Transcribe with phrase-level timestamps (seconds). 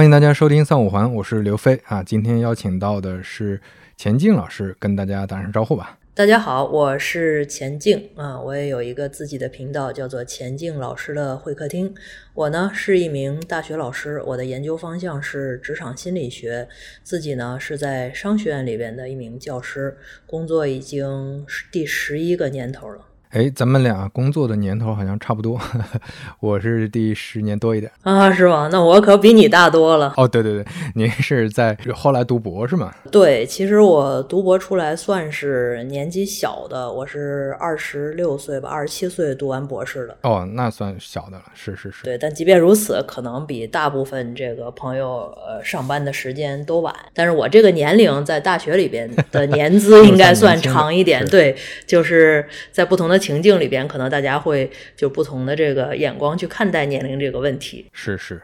[0.00, 2.02] 欢迎大家收听三五环，我是刘飞啊。
[2.02, 3.60] 今天邀请到的是
[3.98, 5.98] 钱静老师，跟大家打声招呼吧。
[6.14, 11.94] 大家好，我是钱静啊，我也有一个自己的频道，叫做钱静老师的会客厅。
[12.32, 16.66] 我呢是一名大学老师，我的研究方向是职场心理学，
[17.02, 23.02] 自己呢是在商学院里边的一名教师，工作已经第十一个年头了。
[23.30, 25.56] 哎，咱们俩工作的年头好像差不多，
[26.40, 28.68] 我是第十年多一点啊，是吗？
[28.72, 30.12] 那我可比你大多了。
[30.16, 30.64] 哦，对对对，
[30.96, 32.92] 您是在后来读博是吗？
[33.12, 40.16] 对，其实我读博出来算是年纪小的，我是二十六岁吧，二十七岁读完博士的。
[40.22, 42.02] 哦，那算小的了，是是是。
[42.02, 46.92] 对，但即便如此，可能比大部分这个朋友呃上班的时间都晚。
[47.14, 51.24] 但是我这个年龄在大学里边的年资 应该算长一点。
[51.26, 51.54] 对，
[51.86, 53.19] 就是在不同的。
[53.20, 57.86] 情境里边，可能大家会就不同的这个眼光去看待年龄这个问题。
[57.92, 58.42] 是是。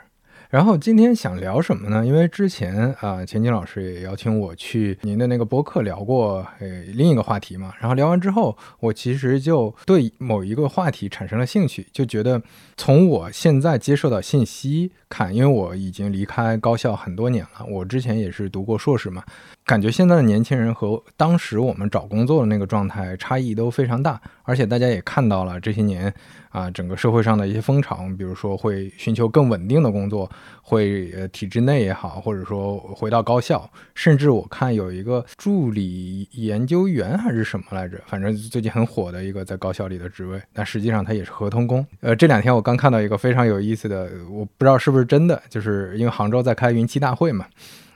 [0.49, 2.07] 然后今天想聊什么呢？
[2.07, 7.75] 因为之前啊，钱金老师也邀请我去您的那个博客聊过呃另一个话题嘛。
[7.81, 12.41] 然后聊完之后，我其实就对某一个话题产生了兴趣，就觉得
[12.77, 19.25] 从我现在接受到信息看，因为我已经离开高校很多年了，我之前也是读过硕士嘛，
[19.65, 26.13] 感觉现在的年轻人和当时我们找工作的那个状态差异都非常大，而且大家也看到了这些年。
[26.51, 30.31] 啊，整个社会上的一些风潮，比如说会寻求更稳定的工作，
[30.69, 41.87] 会呃体制内也好，或者说回到高校，甚至我看有一个助理研究员还是什么来着，反正最近很火的一个在高校里的职位，但实际上他也是合同工。
[42.01, 47.47] 呃，这两天我刚看到一个非常有意思的，我不知道是不是真的，就是因为杭州在开云栖大会嘛，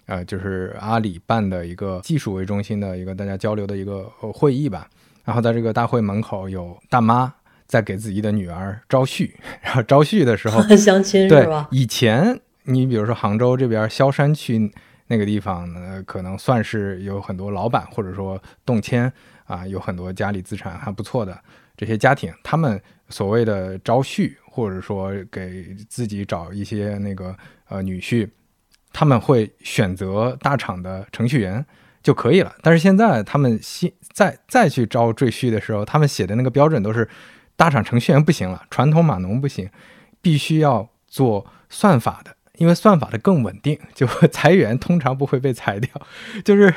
[0.07, 4.89] 呃，就是阿里办的一个技术为中心的一个大家交流的一个会议吧，
[5.25, 7.35] 然后在这个大会门口有大妈。
[7.67, 9.31] 在给自己的女儿招婿，
[9.63, 11.69] 然后招婿的时候 相亲是吧？
[11.71, 12.41] 以前
[12.71, 14.71] 你比如说杭州这边萧山区
[15.09, 19.13] 那个地方，呢，可能算是有很多老板或者说动迁
[19.45, 21.39] 啊，有很多家里资产还不错的
[21.77, 27.37] 这些家庭，他们所谓的招婿或者说给自己找一些那个
[27.69, 28.29] 呃女婿，
[28.93, 31.65] 他们会选择大厂的程序员
[32.03, 32.55] 就可以了。
[32.63, 37.09] 但是现在他们新再再去招赘婿的时候，他们写的那个标准都是。
[37.57, 39.69] 大厂程序员不行了，传统码农不行，
[40.23, 45.91] 必须要做算法的，因为算法的更稳定， 就裁员通常不会被裁掉，
[46.45, 46.73] 就是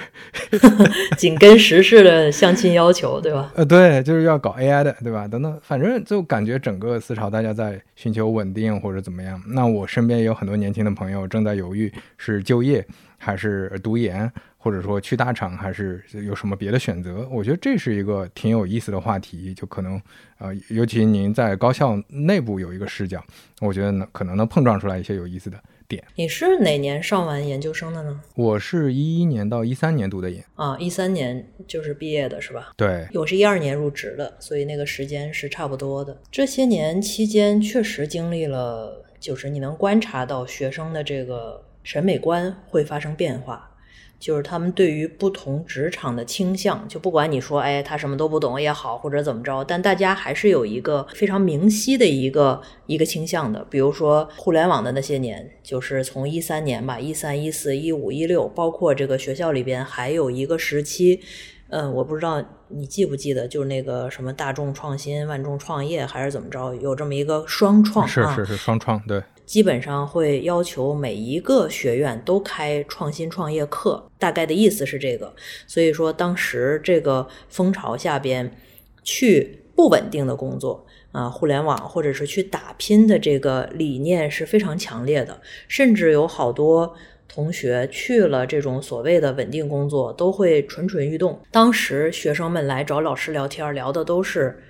[1.17, 3.51] 紧跟时事的相亲要求，对吧？
[3.53, 5.27] 呃，对，就是要搞 AI 的，对吧？
[5.27, 9.43] 等等，反正就感觉整个思潮大家在寻求稳定或者怎么样。
[9.47, 12.85] 那我身边也有很多年轻的朋友正在犹豫是就业
[13.17, 14.31] 还是读研。
[14.63, 17.27] 或者说去大厂还是有什么别的选择？
[17.29, 20.01] 我觉得这是一个挺有意思的话题，就可能，
[20.37, 23.21] 呃，尤其您在高校内部有一个视角，
[23.59, 25.59] 我觉得呢可能能碰撞出来一些有意思的
[25.95, 26.03] 点。
[26.15, 28.21] 你是哪年上完研究生的呢？
[28.35, 32.73] 我是一一年到一三年读的研啊，一三年就是毕业的是吧？
[32.75, 36.21] 对，我是一二年入职的，所以那个时间是差不多的。
[36.31, 43.69] 这些年期间确实经历了，就是你能观察到学生的这个审美观会发生变化。
[44.23, 53.67] 就是他们对于不同职场的倾向，就不管你说，哎，他什么都不懂也好，或者怎么着，但大家还是有一个非常明晰的一个一个倾向的。
[53.69, 61.19] 比如说互联网的那些年，就是从一三年吧，一三、一四、一五、一六，包括这个学校里边还有一个时期，
[61.67, 69.21] 嗯，我不知道你记不记得，就是那个什么大众创新、万众创业还是怎么着，有这么一个双创，是是是双创，对。
[69.45, 75.33] 基本上会要求每一个学院都开创新创业课，大概的意思是这个。
[75.67, 78.55] 所以说，当时这个风潮下边，
[79.03, 85.41] 去不稳定的工作啊，互联网或者是去打拼的这个理念是非常强烈的。
[85.67, 86.95] 甚至有好多
[87.27, 91.39] 同学去了这种所谓的稳定工作，都会蠢蠢欲动。
[91.51, 94.63] 当时学生们来找老师聊天，聊的都是。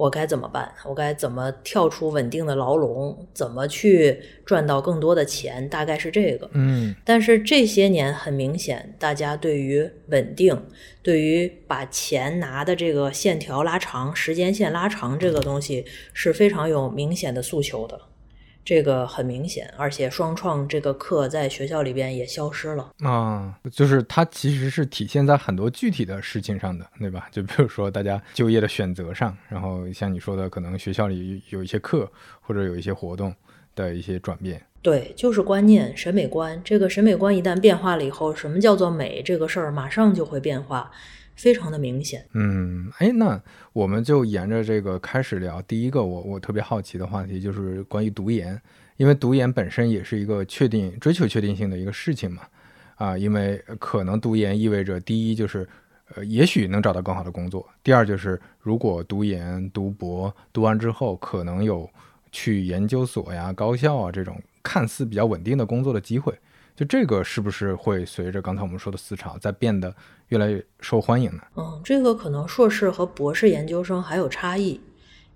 [0.00, 0.72] 我该怎么办？
[0.86, 3.14] 我该怎么跳出稳定的牢笼？
[3.34, 5.68] 怎么去赚到更多的钱？
[5.68, 6.48] 大概是这个。
[6.54, 10.58] 嗯，但是这些年很明显，大家对于稳定，
[11.02, 18.00] 对于把钱拿的这个线条拉长、时间线拉长这个东西是非常有明显的诉求的。
[18.70, 27.26] 这个很明显，而且双创这个课在学校里边也消失了啊，就是它其实是体现在很多具体的事情上的，对吧？
[27.32, 32.08] 就比如说大家就业的选择上，然后像你说的，可能学校里有一些课
[32.40, 33.34] 或者有一些活动
[33.74, 34.64] 的一些转变。
[34.82, 36.62] 对，就是观念、审美观。
[36.64, 40.92] 这个审美观一旦变化了以后，什么叫做美这个事儿，马上就会变化。
[41.40, 43.40] 非常的明显，嗯，哎，那
[43.72, 45.62] 我们就沿着这个开始聊。
[45.62, 48.60] 第一个，我我特别好奇的话题就是关于读研，
[48.98, 52.42] 因为读研本身也是一个确定、追求确定性的一个事情嘛。
[52.96, 55.66] 啊，因为可能读研意味着第一就是，
[56.14, 61.88] 呃，也许能找到更好的工作；第二就是，如果读研、读博读完之后，可能有
[62.30, 66.34] 去研究所呀、高校啊这种看似比较稳定的工作的机会。
[66.80, 69.94] 就这个是不是会随着刚才我们说的思潮在变得
[70.28, 71.42] 越来越受欢迎呢？
[71.56, 74.80] 嗯，这个可能硕士和博士研究生还有差异。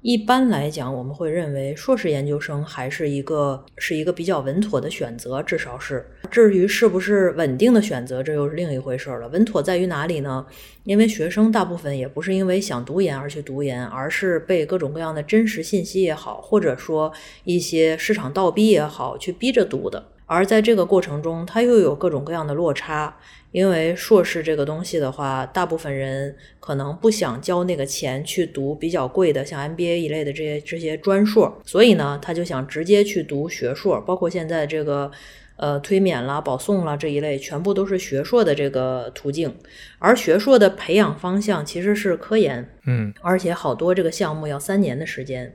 [0.01, 6.07] 一般来讲，我们会认为硕士研究生还是一个是一个比较稳妥的选择，至少是。
[6.31, 9.29] 至于是不是稳定的选择，这又是另一回事了。
[9.29, 10.47] 稳妥在于哪里呢？
[10.85, 17.13] 因为学生大部分也不是因为想读研而去读研，而是被各种各样的真实信息也好，或者说
[17.45, 20.03] 一些市场倒逼也好，去逼着读的。
[20.27, 23.17] 而在这个过程中，它又有各种各样的落差。
[23.53, 34.01] 因为硕士这个东西的话，大部分人可能不想交那个钱去读比较贵的，像 MBA 一类的这些这些专硕，所以呢，他就想直接去读学硕。
[34.01, 35.09] 包括现在这个，
[35.55, 39.55] 呃，推免啦、保送啦这一类，全部都是学硕的这个途径。
[40.01, 45.55] 而学硕的培养方向其实是科研，嗯，而且好多这个项目要三年的时间。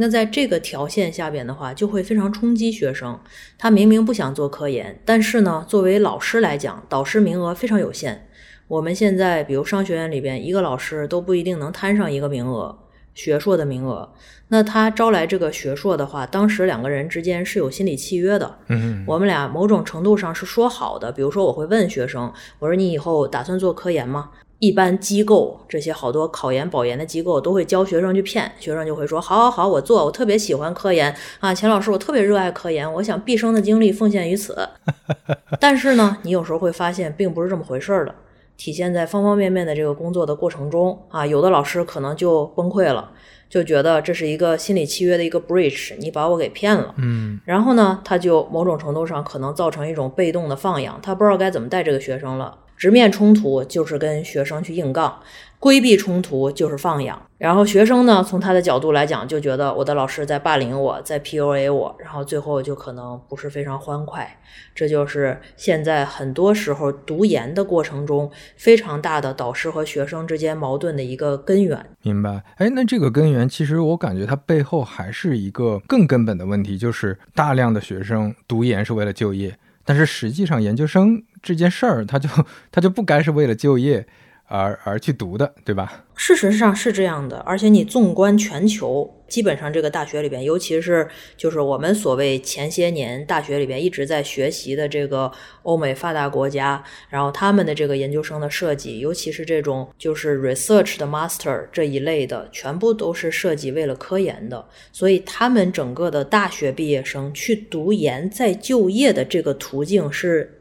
[0.00, 3.18] 那在这个条线下边的话，就会非常冲击学生。
[3.58, 8.28] 他明明不想做科研，但是呢，作为老师来讲，导师名额非常有限。
[8.68, 12.78] 我们现在，比如商学院里边，一个老师都不一定能摊上一个名额，
[13.12, 14.12] 学硕的名额。
[14.50, 18.58] 那他招来这个学硕的话，当时两个人之间是有心理契约的。
[18.68, 21.10] 嗯，我们俩某种程度上是说好的。
[21.10, 24.30] 比如说，我会问学生，我说你以后打算做科研吗？
[24.60, 34.68] 一般机构这些好多考研保研的机构都会教学生去骗学生，就会说好好好，我做，我特别喜欢科研啊，钱老师，我特别热爱科研，我想毕生的精力奉献于此。
[35.60, 38.12] 但是呢，你有时候会发现并不是这么回事儿的，
[38.56, 43.12] 体现在方方面面的这个工作的过程中啊，有的老师可能就崩溃了，
[43.48, 52.58] 就觉得这是一个心理契约的一个 breach，你把我给骗了，嗯，然后呢，他就某种程度上可能造成一种被动的放养，他不知道该怎么带这个学生了。
[52.78, 55.20] 直面冲突就是跟学生去硬杠，
[55.58, 57.20] 规避冲突就是放养。
[57.36, 64.38] 然后学生呢，从他的角度来讲，就觉得我的老师在霸凌我，在 PUA 我，然后最后就可能不是非常欢快。
[64.74, 71.84] 这就是现在很多时候读研的过程中非常大的导师和学生之间矛盾的一个根源。
[72.02, 72.42] 明白？
[72.56, 79.56] 哎，那这个根源其实我感觉它背后还是一个更根本的问题，就是大量的学生读研是为了就业。
[79.84, 82.28] 但是实际上，研究生这件事儿，他就
[82.70, 84.06] 他就不该是为了就业
[84.46, 86.04] 而而去读的，对吧？
[86.14, 91.06] 事实上是这样的，而且你纵观全球，基本上这个大学里边，尤其是
[91.36, 95.30] 就是我们所谓前些年大学里边一直在学习的这个
[95.62, 110.57] 欧美发达国家，然后他们的这个研究生的设计，尤其是这种就是 research 的 master 这一类的，全部都是设计为了科研的，所以他们整个的大学毕业生去读研再就业的这个途径是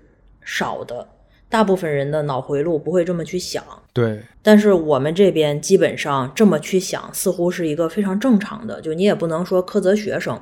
[0.47, 1.05] 少的。
[1.49, 3.63] 大部分人的脑回路不会这么去想，
[3.93, 4.21] 对。
[4.41, 8.81] 但是我们这边基本上这么去想，似乎是一个非常正常的。
[8.81, 10.41] 就你也不能说苛责学生，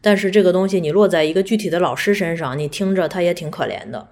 [0.00, 4.08] 但是这个东西你落在一个具体的老师身上，你听着他也挺可怜的，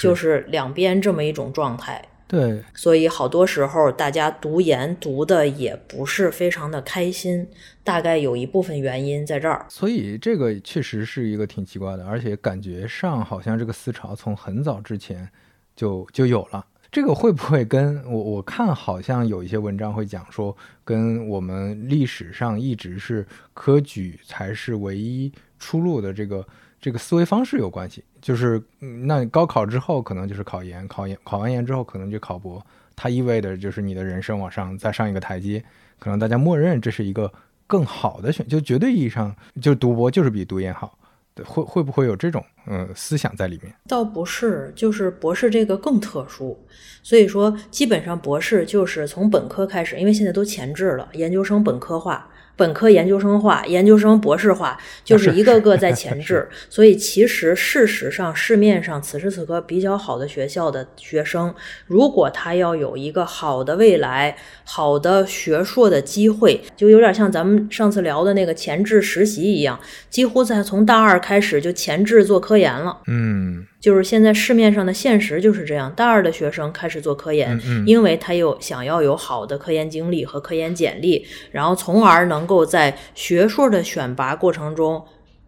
[0.00, 2.02] 就是两边这么一种状态。
[2.28, 2.62] 对。
[2.74, 7.48] 所以好多时候大家读研读的也不是非常的开心，
[7.82, 9.64] 大概有一部分原因在这儿。
[9.68, 15.28] 所以这个确实是一个挺奇怪的，而且感觉上好像这个思潮从很早之前。
[15.76, 26.42] 就就有了，这个会不会跟我我看好像有一些文章会讲说，跟我们历史上一直是科举才是唯一出路的这个
[26.80, 28.02] 这个思维方式有关系？
[28.26, 28.60] 就是
[29.06, 32.60] 那高考之后可能就是考研，考研考完研之后可能就考博，
[32.96, 35.62] 它意味着就是你的人生往上再上一个台阶，
[36.00, 37.32] 可能大家默认这是一个
[37.68, 40.98] 更好的选，就绝对意义上就读博就是比读研好。
[41.44, 43.72] 会会不会有这种嗯思想在里面？
[43.86, 46.58] 倒不是，就是博士这个更特殊，
[47.02, 52.28] 所以说基本上博士就是从本科开始，因为现在都前置了，研究生本科化。
[52.56, 56.48] 本科研究生化，研究生博士化，就是一个个在 前置。
[56.70, 61.54] 所以其实事实上，市面上此时此刻比较好的学校的学生，
[61.86, 72.98] 如果他要有一个好的未来、好的学硕的机会，就有点像咱们上次聊的那个前置实习一样，几乎在从大二开始就前置做科研了。
[73.06, 73.66] 嗯。
[73.86, 85.06] 就是现在市面上的现实就是这样，大二的学生开始做科研，因为他有想要有好的科研经历和科研简历，然后从而能够在学硕的选拔过程中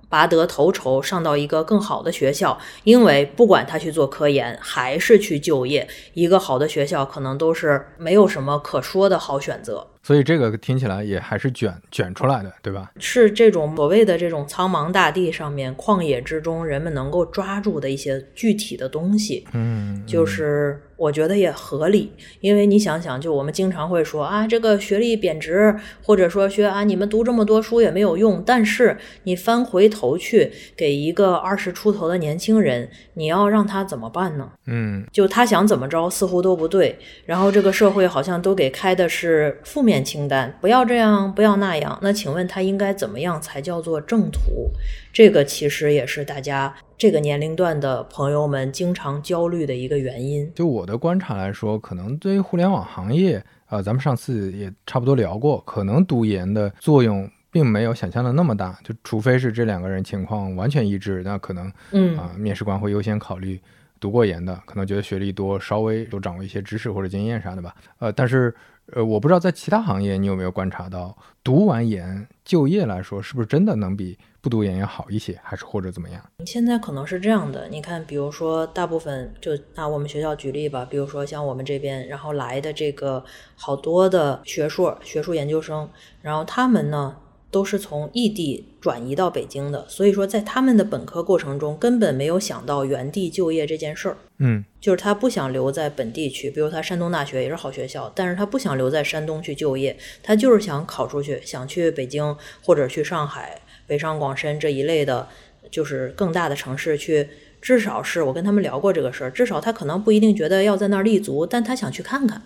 [0.09, 2.57] 拔得头筹，上到一个更好的学校。
[2.85, 9.85] 因为不管他去做科研还是去就业，一个好的学校可能都是没有什么可说的好选择。
[10.09, 12.91] 所以这个听起来也还是卷卷出来的，对吧？
[12.99, 19.47] 是这种所谓的这种苍茫大地上面、旷野之中，人们能够抓住的一些具体的东西。
[19.53, 22.11] 嗯，就是我觉得也合理，
[22.41, 28.43] 因为你想想，就我们经常会说啊，这个学历贬值，或者说学啊，你们读这么多书也没有用。
[28.47, 34.51] 但是你翻回头去给一个二十出头的年轻人，你要让他怎么办呢？
[34.69, 36.99] 嗯，就他想怎么着，似乎都不对。
[37.27, 41.99] 然后这个社会好像都给开的是负面清单，不要这样，不要那样。
[42.03, 44.71] 那请问他应该怎么样才叫做正途？
[45.13, 50.51] 这个其实也是大家这个年龄段的朋友们经常焦虑的一个原因。
[50.55, 58.79] 就我的观察来说，可能对于互联网行业，呃，咱们上次也差不多聊过，可能读研的作用并没有想象的那么大。
[58.85, 63.61] 就除非是这两个人情况完全一致，那可能，嗯啊、面试官会优先考虑
[63.99, 67.75] 读过研的，可能觉得学历多，稍微有掌握一些知识或者经验啥的吧。
[67.99, 68.55] 呃，但是，
[68.95, 76.23] 呃，我不知道在其他行业你有没有观察到，读完研就业来说，是不是真的能比不读研要好一些，还是或者怎么样？
[76.47, 83.23] 现在可能是这样的，你看，比如说大部分就拿我们学校举例吧，比如说像我们这边，然后来的这个
[83.57, 85.89] 好多的学硕、学术研究生，
[86.23, 87.15] 然后他们呢
[87.51, 94.17] 都是从异地转移到北京的，所以说在他们的本科过程中根本没有想到原地就业这件事儿。
[94.39, 105.27] 嗯就是他不想留在本地去，比如他山东大学也是好学校，但是他不想留在山东去就业，他就是想考出去，想去北京或者去上海、北上广深这一类的，
[105.71, 107.29] 就是更大的城市去。
[107.61, 112.41] 至少是我跟他们聊过这个事儿，至少他可能不一定觉得要在那儿立足，但他想去看看，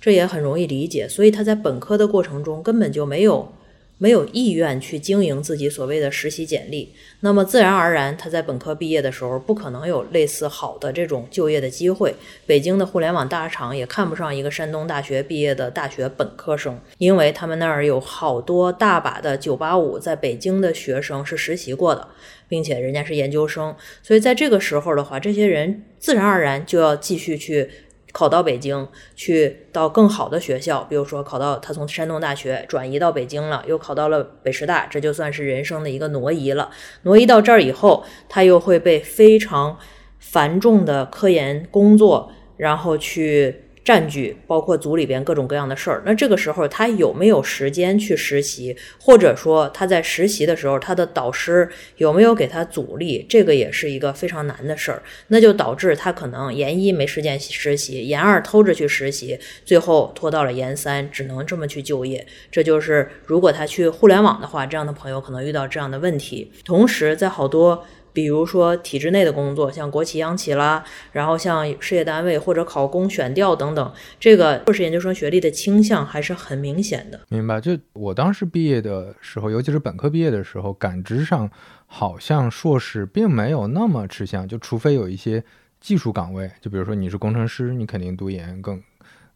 [0.00, 1.08] 这也很容易理解。
[1.08, 3.52] 所以他在本科的过程中根本就没有
[3.98, 12.14] 没有意愿去经营自己所谓的实习简历，那么自然而然，他在本科毕业的时候不可能有类似好的这种就业的机会。
[12.46, 22.06] 北京的互联网大厂也看不上一个山东大学毕业的大学本科生，因为他们那儿有好多大把的985在北京的学生是实习过的，
[22.48, 27.68] 并且人家是研究生，所以在这个时候的话，这些人自然而然就要继续去。
[28.12, 36.70] 考到北京，去到更好的学校，比如说考到他从山东大学转移到北京了，又考到了北师大，这就算是人生的一个挪移了。
[37.02, 39.78] 挪移到这儿以后，他又会被非常
[40.18, 46.02] 繁重的科研工作，然后去占据，包括组里边各种各样的事儿。
[46.04, 55.02] 那这个时候他有没有时间去实习，或者说他在实习的时候，他的导师有没有给他阻力，这个也是一个非常难的事儿。
[55.28, 62.26] 那就导致他可能研一没时间实习，研二偷着去实习，最后拖到了研三，只能这么去就业。
[62.50, 66.50] 这就是如果他去互联网的话，这样的朋友可能遇到这样的问题。
[66.64, 67.84] 同时，在好多
[68.18, 77.20] 比如说体制内的工作，像国企、央企啦，然后像事业单位或者考公选调等等，这个硕士研究生学历的倾向还是很明显的。
[77.28, 77.60] 明白。
[77.60, 81.48] 就我当时毕业的时候，尤其是本科毕业的时候，感知上
[81.86, 85.44] 好像硕士并没有那么吃香，就除非有一些
[85.80, 88.82] 技术岗位，就比如说你是工程师，你肯定读研更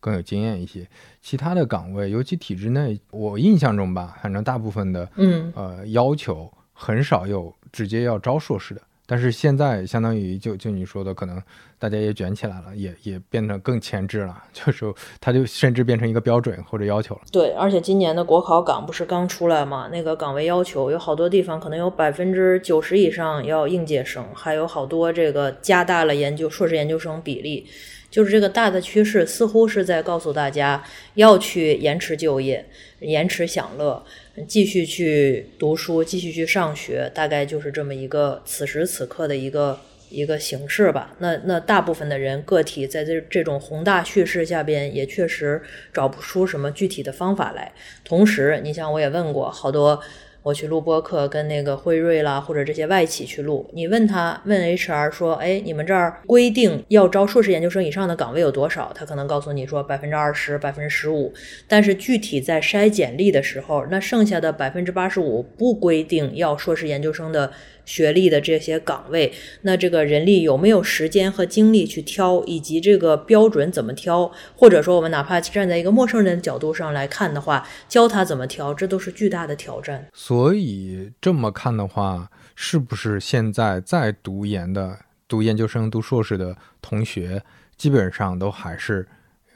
[0.01, 0.85] 更有经验一些。
[1.21, 8.81] 其他的岗位，尤其体制内，我印象中吧，反正大部分的嗯，呃要求很少有直接要招硕士的。
[9.05, 11.43] 但是现在相当于就就你说的，可能
[11.79, 17.23] 大家也卷起来了，也也变得更前置了， 就是它就甚至变成一个标准或者要求了。
[17.31, 19.89] 对，而且今年的国考岗不是刚出来吗？
[19.93, 27.67] 那个岗位要求有好多地方可能有百分之九十以上要应届生，还有好多这个加大了研究硕士研究生比例。
[28.13, 32.65] 就是这个大的趋势，似乎是在告诉大家要去延迟就业、
[33.01, 34.05] 延迟享乐，
[34.47, 41.17] 继续去读书、继续去上学，大概就是这么一个此时此刻的一个一个形式吧。
[41.21, 47.73] 那那大部分的人个体在这这种宏大叙事下边，也确实找不出什么具体的方法来。
[48.05, 49.99] 同时，你像我也问过好多。
[50.43, 58.93] 我去录播客，跟那个辉瑞啦或者这些外企去录，你问他问 HR 说，哎，你们这儿规定要招硕士研究生以上的岗位有多少？
[58.93, 61.33] 他可能告诉你说百分之二十、百分之十五，
[61.69, 67.53] 但是具体在筛简历的时候，那剩下的百分之八十五不规定要硕士研究生的
[67.93, 69.31] 学历的这些岗位，
[69.61, 80.09] 那这个人力有没有时间和精力去挑，以及这个标准怎么挑，或者说我们哪怕站在一个陌生人角度上来看的话，教他怎么挑，这都是巨大的挑战。
[80.15, 87.43] 所以这么看的话，是不是现在在读研的、读研究生、读硕士的同学，
[87.77, 89.07] 基本上都还是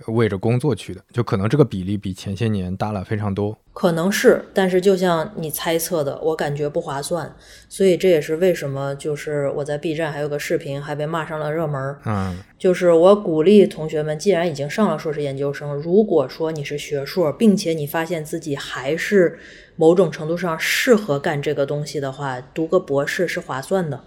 [0.07, 3.57] 为着工作去的，就可能这个比例比前些年大了非常多。
[3.73, 7.35] 可能是，但是就像你猜测的，我感觉不划算，
[7.69, 11.97] 所以这也是为什么就是我在 B 站还有个视频还被骂上了热门。
[12.07, 19.39] 嗯，就是我鼓励同学们，既然已经上了硕士研究生，如果说你是学硕，并且你发现自己还是
[19.77, 24.03] 某种程度上适合干这个东西的话，读个博士是划算的。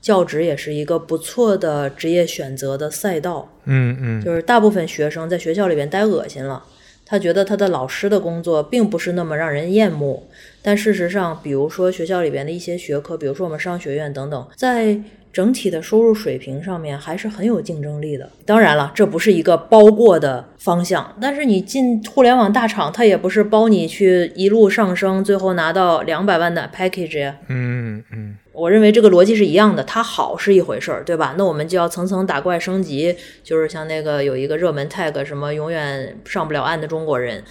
[0.00, 3.52] 教职也是一个不错的职业选择的赛道。
[3.64, 6.62] 嗯嗯，就是大部分学生在学校里边待恶心了，
[7.04, 10.22] 他觉得他的老师的工作并不是那么让人厌恶。
[10.62, 14.98] 但事实上，比如说学校里边的一些学科，比如说我们商学院等等，在
[15.32, 18.28] 整体的收入水平上面还是很有竞争力的。
[18.44, 27.36] 当然了，这不是一个包过的方向，但是你进互联网大厂，它也不是包你去一路上升，最后拿到两百万的 package 呀。
[27.46, 31.34] 嗯嗯，我认为这个逻辑是一样的，它好是一回事儿，对吧？
[31.38, 37.44] 那我们就要层层打怪升级，就是像那个有一个热门 tag 什么永远上不了岸的中国人，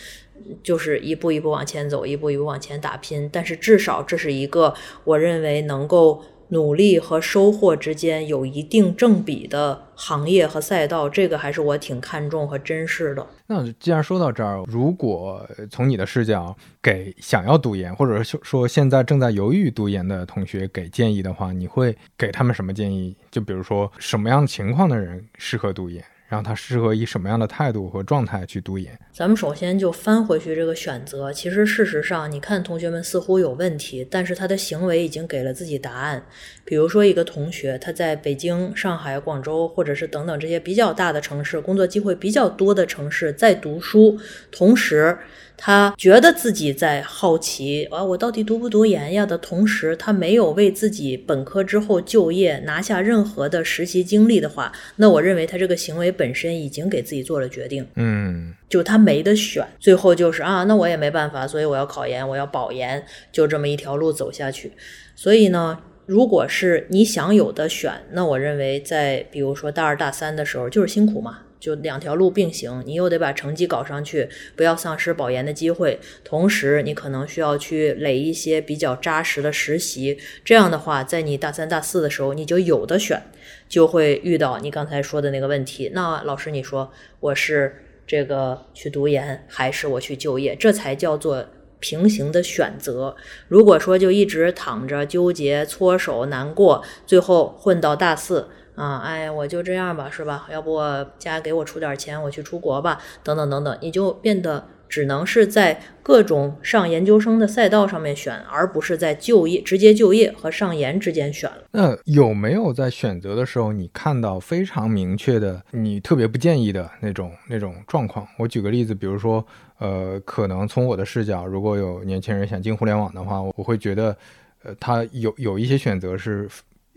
[0.62, 3.29] 就是一步一步往前走，一步一步往前打拼。
[3.32, 4.74] 但是至少这是一个
[5.06, 13.25] 我认为能够努力和收获之间有一定正比的行业和赛道，这个还是我挺看重和珍视的。
[13.48, 23.15] 那既然说到这儿，如果从你的视角给想要读研，或者说说现在正在犹豫读研的同学给建议的话，你会给他们什么建议？
[23.32, 28.96] 就比如说什么样情况的人适合读研，让他适合以什么样的态度和状态去读研？
[29.12, 36.24] 咱们首先就翻回去这个选择，其实事实上，你看同学们似乎有问题，但是他的行为已经给了自己答案。
[36.64, 44.20] 比如说一个同学，他在北京、上海、广州，或者是等等这些比较大的城市，工作机会比较多的城市，在读书，
[44.52, 45.18] 同时
[45.62, 57.86] 他觉得自己在好奇啊，我到底读不读研呀的同时，他没有为自己本科之后就业拿下任何的实习经历的话，那我认为他这个行为本身已经给自己做了决定。
[57.96, 64.72] 嗯就他没得选，最后就是啊，那我也没办法，所以我要考研，我要保研，就这么一条路走下去。
[65.15, 83.22] 所以呢，如果是你想有的选，那我认为在比如说大二大三的时候，就是辛苦嘛，就两条路并行，你又得把成绩搞上去，不要丧失保研的机会，同时你可能需要去垒一些比较扎实的实习，这样的话，在你大三大四的时候，你就有的选，
[83.67, 85.91] 就会遇到你刚才说的那个问题。
[85.93, 90.56] 那老师，你说我是这个去读研，还是我去就业？
[90.56, 91.45] 这才叫做
[91.80, 93.15] 平行的选择。
[93.48, 100.48] 如果说就一直躺着纠结、搓手、难过，最后混到大四啊，哎，我就这样吧，是吧？
[100.50, 100.80] 要不
[101.18, 111.63] 家给我出点钱，我去出国吧，等等等等，你就变得只能是在各种上研究生的赛道上面选，而不是在就业直接就业和上研之间选了。
[111.72, 118.26] 那有没有在选择的时候，你看到非常明确的，你特别不建议的那种那种状况？
[118.38, 119.46] 我举个例子，比如说，
[119.80, 124.18] 呃，可能从我的视角，如果有年轻人想进互联网的话，我会觉得，
[124.63, 126.50] 呃，他有有一些选择是，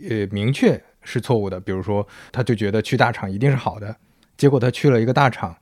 [0.09, 1.61] 呃，明确是错误的。
[1.61, 3.97] 比如说，他就觉得去大厂一定是好的，
[4.37, 5.57] 结果他去了一个大厂，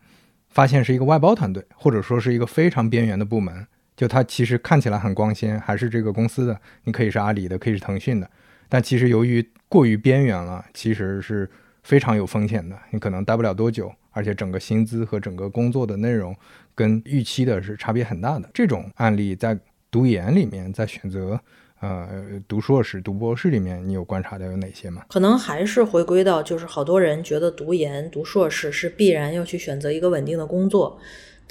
[0.48, 3.66] 发现是一个外包团队，或者说是一个非常边缘的部门。
[3.96, 8.30] 就它其实看起来很光鲜，还是这个公司的，你可以是阿里的，可以是腾讯的，
[8.66, 11.46] 但其实由于过于边缘了，其实是
[11.82, 12.74] 非常有风险的。
[12.92, 16.34] 你可能待不了多久，而且整个薪资和整个工作的内容
[16.74, 18.48] 跟预期的是差别很大的。
[18.54, 19.58] 这种案例在
[19.90, 21.38] 读研里面，在选择
[21.80, 22.08] 呃
[22.46, 25.04] 读硕士、读博士里面，你有观察到有哪些吗？
[25.08, 30.98] 可能还是回归到，就是好多人觉得读研、读硕士是必然要去选择一个稳定的工作。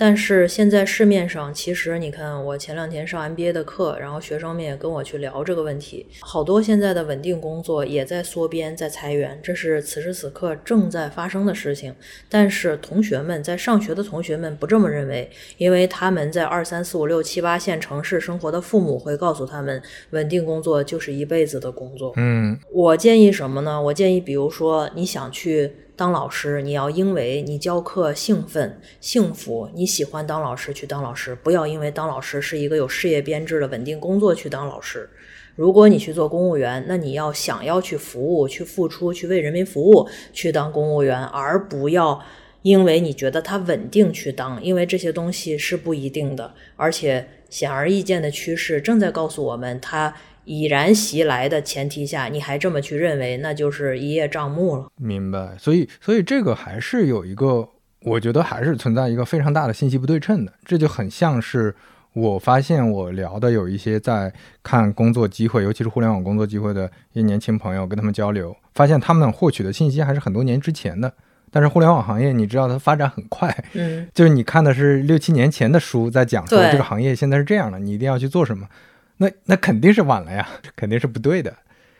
[0.01, 11.93] 但是现在市面上，其实你看，我前两天上 MBA 的课，然后学生们也跟我去聊这个问题，好多现在的稳定工作也在缩编、在裁员，这是此时此刻正在发生的事情。
[12.29, 19.81] 但是同学们在上学的同学们不这么认为，因为他们在二三四五六七八线城市生活的父母会告诉他们，
[20.11, 22.13] 稳定工作就是一辈子的工作。
[22.15, 23.81] 嗯我建议什么呢？
[23.81, 35.09] 我建议，比如说你想去当老师，你要因为你教课兴奋、幸福，你喜欢当老师去当老师，不要因为当老师是一个有事业编制的稳定工作去当老师。
[35.57, 42.23] 如果你去做公务员，那你要想要去服务、去付出、去为人民服务，去当公务员，而不要
[42.61, 50.15] 因为你觉得它稳定去当，因为这些东西是不一定的，而且显而易见的趋势正在告诉我们，它
[50.49, 54.87] 已然袭来的前提下，你还这么去认为，那就是一叶障目了。
[54.95, 57.69] 明白，所以所以这个还是有一个，
[58.01, 61.75] 我觉得还是存在一个非常大的信息不对称的，这就很像是
[62.13, 64.33] 我发现我聊的有一些在
[64.63, 71.13] 看工作机会，尤其是互联网工作机会的一些年轻朋友，跟他们交流，发现他们获取的信息还是很多年之前的，
[71.51, 78.67] 但是互联网行业，你知道它发展很快，嗯，就是你看的是六七年前的书，在讲说这个行业现在是这样的，你一定要去做什么，
[79.19, 81.55] 那那肯定是晚了呀，肯定是不对的。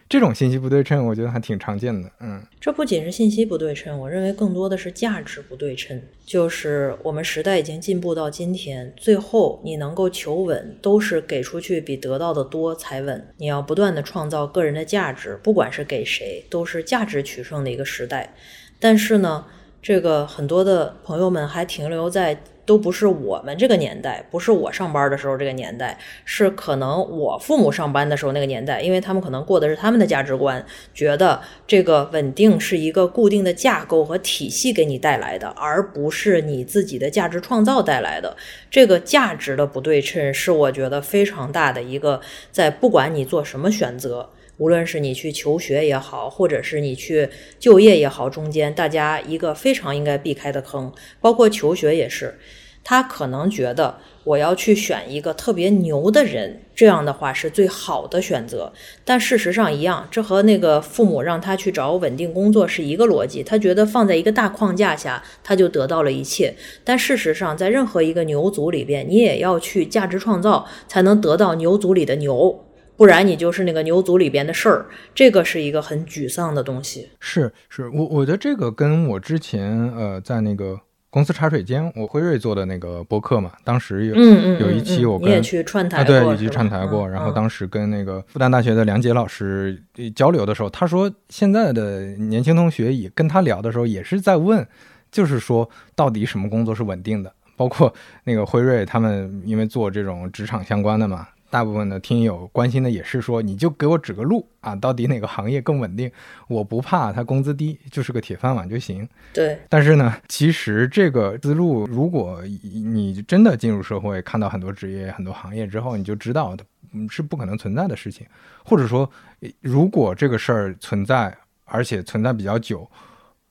[0.08, 2.10] 这种信息不对称，我觉得还挺常见的。
[2.20, 6.02] 嗯，这不仅是信息不对称，我认为更多的是价值不对称。
[6.26, 13.28] 就是我们时代已经进步到今天，最后你能够求稳，都是给出去比得到的多才稳。
[13.38, 18.34] 你要不断的创造个人的价值，不管是给谁，都是价值取胜的一个时代。
[18.80, 19.46] 但是呢，
[19.80, 22.42] 这个很多的朋友们还停留在。
[22.70, 38.38] 都不是我们这个年代，不是我上班的时候这个年代，是可能我父母上班的时候那个年代，因为他们可能过的是他们的价值观，觉得这个稳定是一个固定的架构和体系给你带来的，而不是你自己的价值创造带来的。
[38.70, 44.30] 这个价值的不对称是我觉得非常大的一个，在不管你做什么选择。
[44.58, 52.38] 无论是你去求学也好，或者是你去就业也好，中间大家一个非常应该避开的坑，包括求学也是。
[52.84, 58.72] 他可能觉得我要去选一个特别牛的人，这样的话是最好的选择。
[59.04, 63.44] 但事实上一样，这和那个父母让他去找稳定工作是一个逻辑。
[63.44, 66.56] 他觉得放在一个大框架下，他就得到了一切。
[66.84, 72.66] 但事实上，在任何一个牛族里边，你也要去价值创造，才能得到牛族里的牛。
[72.96, 77.08] 不然你就是那个牛族里边的事儿，这个是一个很沮丧的东西。
[77.22, 80.78] 是是，我我觉得这个跟我之前呃在那个
[81.10, 87.08] 公司茶水间，我辉瑞做的那个播客嘛，当时有嗯嗯有一期我跟你也去串台啊，对，以及过是吧串台过。
[87.08, 94.68] 嗯然后嗯当时跟那个复旦大学的梁杰老师呃交流的时候，他说现在的年轻同学也跟他聊的时候，也是在问，
[95.12, 97.34] 就是说到底什么工作是稳定的？
[97.58, 97.94] 包括
[98.24, 106.12] 那个辉瑞他们，因为做这种职场相关的嘛，大部分的听友关心的也是说，你就给我指个路啊，到底哪个行业更稳定？
[106.48, 109.08] 我不怕他工资低，就是个铁饭碗就行。
[109.34, 118.26] 对，但是呢，其实这个思路，如果你真的进入社会，看到很多职业、很多行业之后，你就知道的嗯是不可能存在的事情，
[118.64, 119.10] 或者说，
[119.42, 121.36] 呃如果这个事儿存在，
[121.66, 122.90] 而且存在比较久，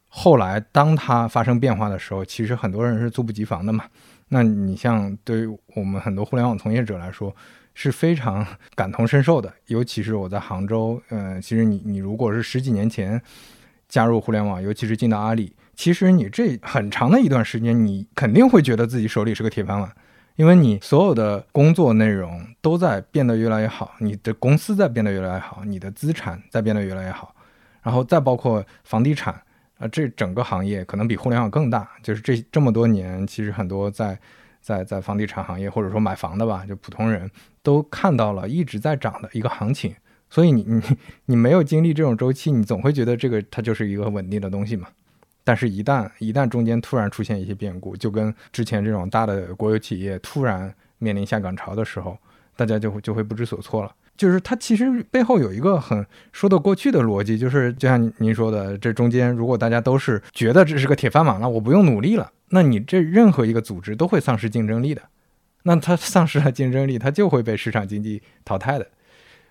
[0.08, 3.84] 后来当它发生变化的时候，其实很多人是猝不及防的嘛。
[4.30, 7.34] 那你像对于我们很多互联网从业者来说，
[7.80, 9.52] 是非常感同身受的。
[9.66, 13.22] 尤其是我在杭州，呃，其实你你如果是十几年前
[13.88, 19.88] 加入互联网，尤其是进到阿里，其实你这很长的一段时间，你肯定会觉得自己手里是个铁饭碗，
[20.34, 27.32] 因为你所有的工作内容都在变得越来越好，你的公司在变得越来越好，你的资产在变得越来越好，
[27.80, 29.40] 然后再包括房地产。
[29.78, 34.18] 啊，这整个行业可能比互联网更大，就是这这么多年，其实很多在
[34.60, 37.30] 在在房地产行业或者说买房的吧，就普通人
[37.68, 39.94] 都看到了一直在涨的一个行情，
[40.30, 40.82] 所以你你
[41.26, 44.88] 你没有经历这种周期，你总会觉得这个它就是一个稳定的东西嘛。
[45.44, 52.16] 但是，一旦一旦中间突然出现一些变故，就跟之前这种大的国有企业突然面临下岗潮的时候，
[52.56, 53.94] 大家就会就会不知所措了。
[54.16, 65.02] 就是它其实背后有一个很说得过去的逻辑，就是就像您说的，这中间如果大家都是觉得这是个铁饭碗了，我不用努力了，那你这任何一个组织都会丧失竞争力的。
[65.68, 68.88] 那它丧失了竞争力，它就会被市场经济淘汰的。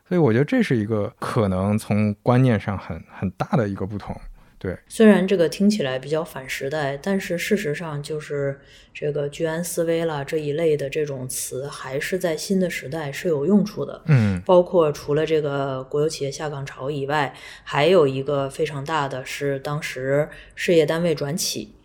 [0.09, 4.19] 所以我觉得这是一个可能从观念上很很大的一个不同。
[4.57, 8.59] 对，虽然这个听起来比较反时代，但是事实上就是
[8.91, 14.01] 这个居安思危啦这一类的这种词，还是在新的时代是有用处的。
[14.07, 17.31] 嗯包括除了这个国有企业下岗潮以外，
[17.63, 21.75] 还有一个非常大的是当时事业单位转企。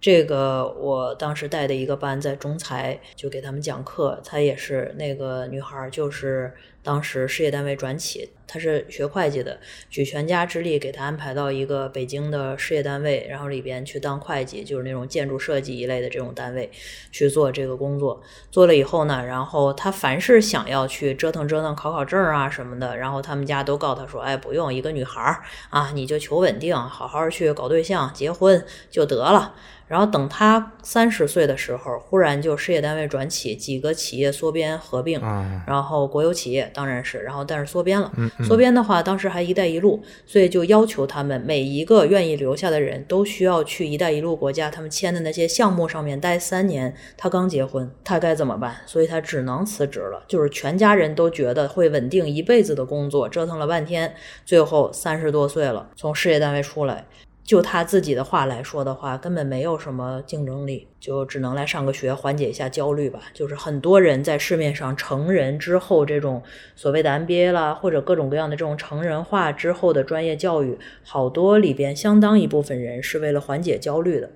[0.00, 4.20] 这个我当时带的一个班在中财，就给他们讲课。
[4.24, 9.58] 她也是那个女孩，就是当时事业单位转企，她是学会计的，
[9.90, 16.70] 举全家之力给他安排到一个北京的事业单位，然后里边去当会计，就是那种建筑设计一类的这种单位
[17.10, 18.22] 去做这个工作。
[18.50, 29.54] 做了以后呢，然后他凡是想要去折腾折腾、考考证啊什么的，然后他们家都告诉她说：“哎，不用，一个女孩儿啊，你就求稳定，好好去搞对象、结婚就得了。”
[29.88, 38.10] 然后等他三十岁的时候，忽然就事业单位转企，几个企业缩编合并，啊，然后国有企业当然是，然后但是缩编了。
[38.44, 46.94] 缩编的话，当时还“一带一路”，所以就要求他们每一个愿意留下的人都需要去“一带一路”国家他们签的那些项目上面待三年。
[47.16, 48.76] 他刚结婚，他该怎么办？
[48.86, 50.22] 所以他只能辞职了。
[50.28, 57.06] 就是全家人都觉得会稳定一辈子的工作，折腾了半天，最后三十多岁了，从事业单位出来。
[57.46, 63.20] 就他自己的话来说的话，根本没有什么竞争力，就只能来上个学缓解一下焦虑吧。
[63.32, 66.42] 就是很多人在市面上成人之后，这种
[66.74, 74.28] 所谓的 MBA 啦，或者各种各样的这种成人化之后的专业教育，好多里边相当一部分人是为了缓解焦虑的。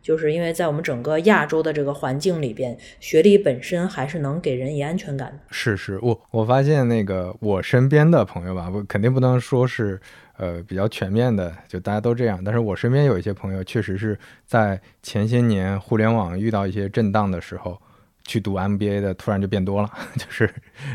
[0.00, 5.38] 就是因为在我们整个亚洲的这个环境里边，学历本身还是能给人以安全感的。
[5.50, 10.00] 是是，我我发现那个我身边的朋友吧，我肯定不能说是
[10.38, 12.40] 呃比较全面的，就大家都这样。
[12.42, 17.80] 但是我身边有一些朋友，确实是在前些年互联网遇到一些震荡的时候，
[18.24, 20.48] 去读 MBA 的突然就变多了， 就是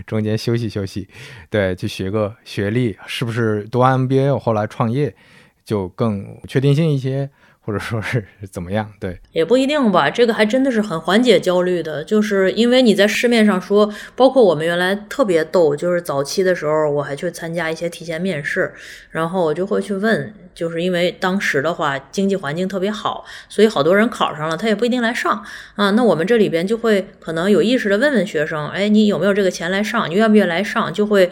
[0.08, 1.08] 中间休息休息，
[1.50, 5.16] 对，去学个学历，是不是读完 MBA 我后来创业
[5.64, 7.30] 就更确定性一些？
[7.66, 8.92] 或者说是怎么样？
[9.00, 10.10] 对，也不一定吧。
[10.10, 18.74] 这个还真的是很缓解焦虑的，就是因为你在市面上说，包括我们原来特别逗，就是早期的时候，我还去参加一些提前面试，
[19.12, 25.42] 然后我就会去问，就是因为当时的话经济环境特别好，所以好多人考上了，他也不一定来上
[25.76, 25.92] 啊。
[25.92, 30.10] 那我们这里边就会可能有意识的问问学生，哎，你有没有这个钱来上？
[30.10, 30.94] 你愿不愿意来上？
[30.94, 31.30] 就会。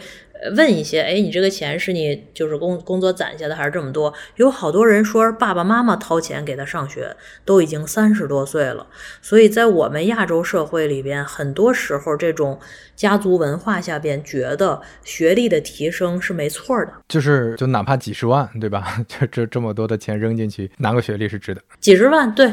[0.56, 4.12] 问一些，哎，你这个钱是你就是工工作攒下的，还是这么多？
[4.36, 8.86] 有好多人说爸爸妈妈掏钱给他上学，都已经三十多岁了。
[9.20, 12.58] 所以在我们亚洲社会里边，很多时候这种
[12.96, 18.98] 家族文化下边，觉得学历的提升是没错的，就是就哪怕几十万，对吧？
[19.06, 21.62] 这这这么多的钱扔进去，拿个学历是值得。
[21.80, 22.52] 几十万，对，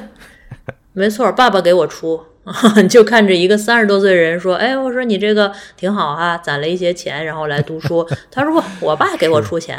[0.93, 2.21] 没错，爸爸给我出。
[2.89, 8.08] 就看着一个三十多岁的人说：“哎，我说你这个挺好哈，攒了一些钱，然后来读书。
[8.32, 9.77] ”他说：“不，我爸给我出钱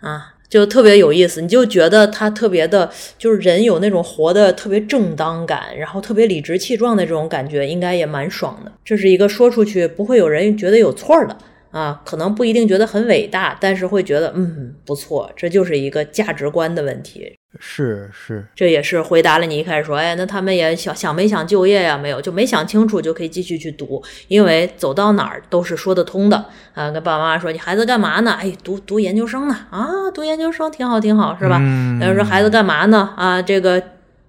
[0.00, 1.40] 啊，就特别有意思。
[1.40, 8.72] 你就觉得他特别的，就是人有那种活的特别正当感，然后特别理直气壮的这种感觉，应该也蛮爽的。
[8.84, 11.36] 这是一个说出去不会有人觉得有错的。”
[11.70, 17.37] 啊，可能不一定觉得很伟大，但是会觉得嗯不错，这就是一个价值观的问题。
[17.58, 21.96] 是是，这也是回答了你一开始说，哎，那他们也想想没想就业呀？
[21.96, 26.90] 没有，就没想清楚就可以继续去读，因为走到哪儿都是说得通的啊。
[26.90, 28.32] 跟爸爸妈妈说，你孩子干嘛呢？
[28.32, 29.66] 哎，读读研究生呢？
[29.70, 31.58] 啊，读研究生挺好挺好，是吧？
[31.60, 33.14] 嗯要说孩子干嘛呢？
[33.16, 33.82] 啊，这个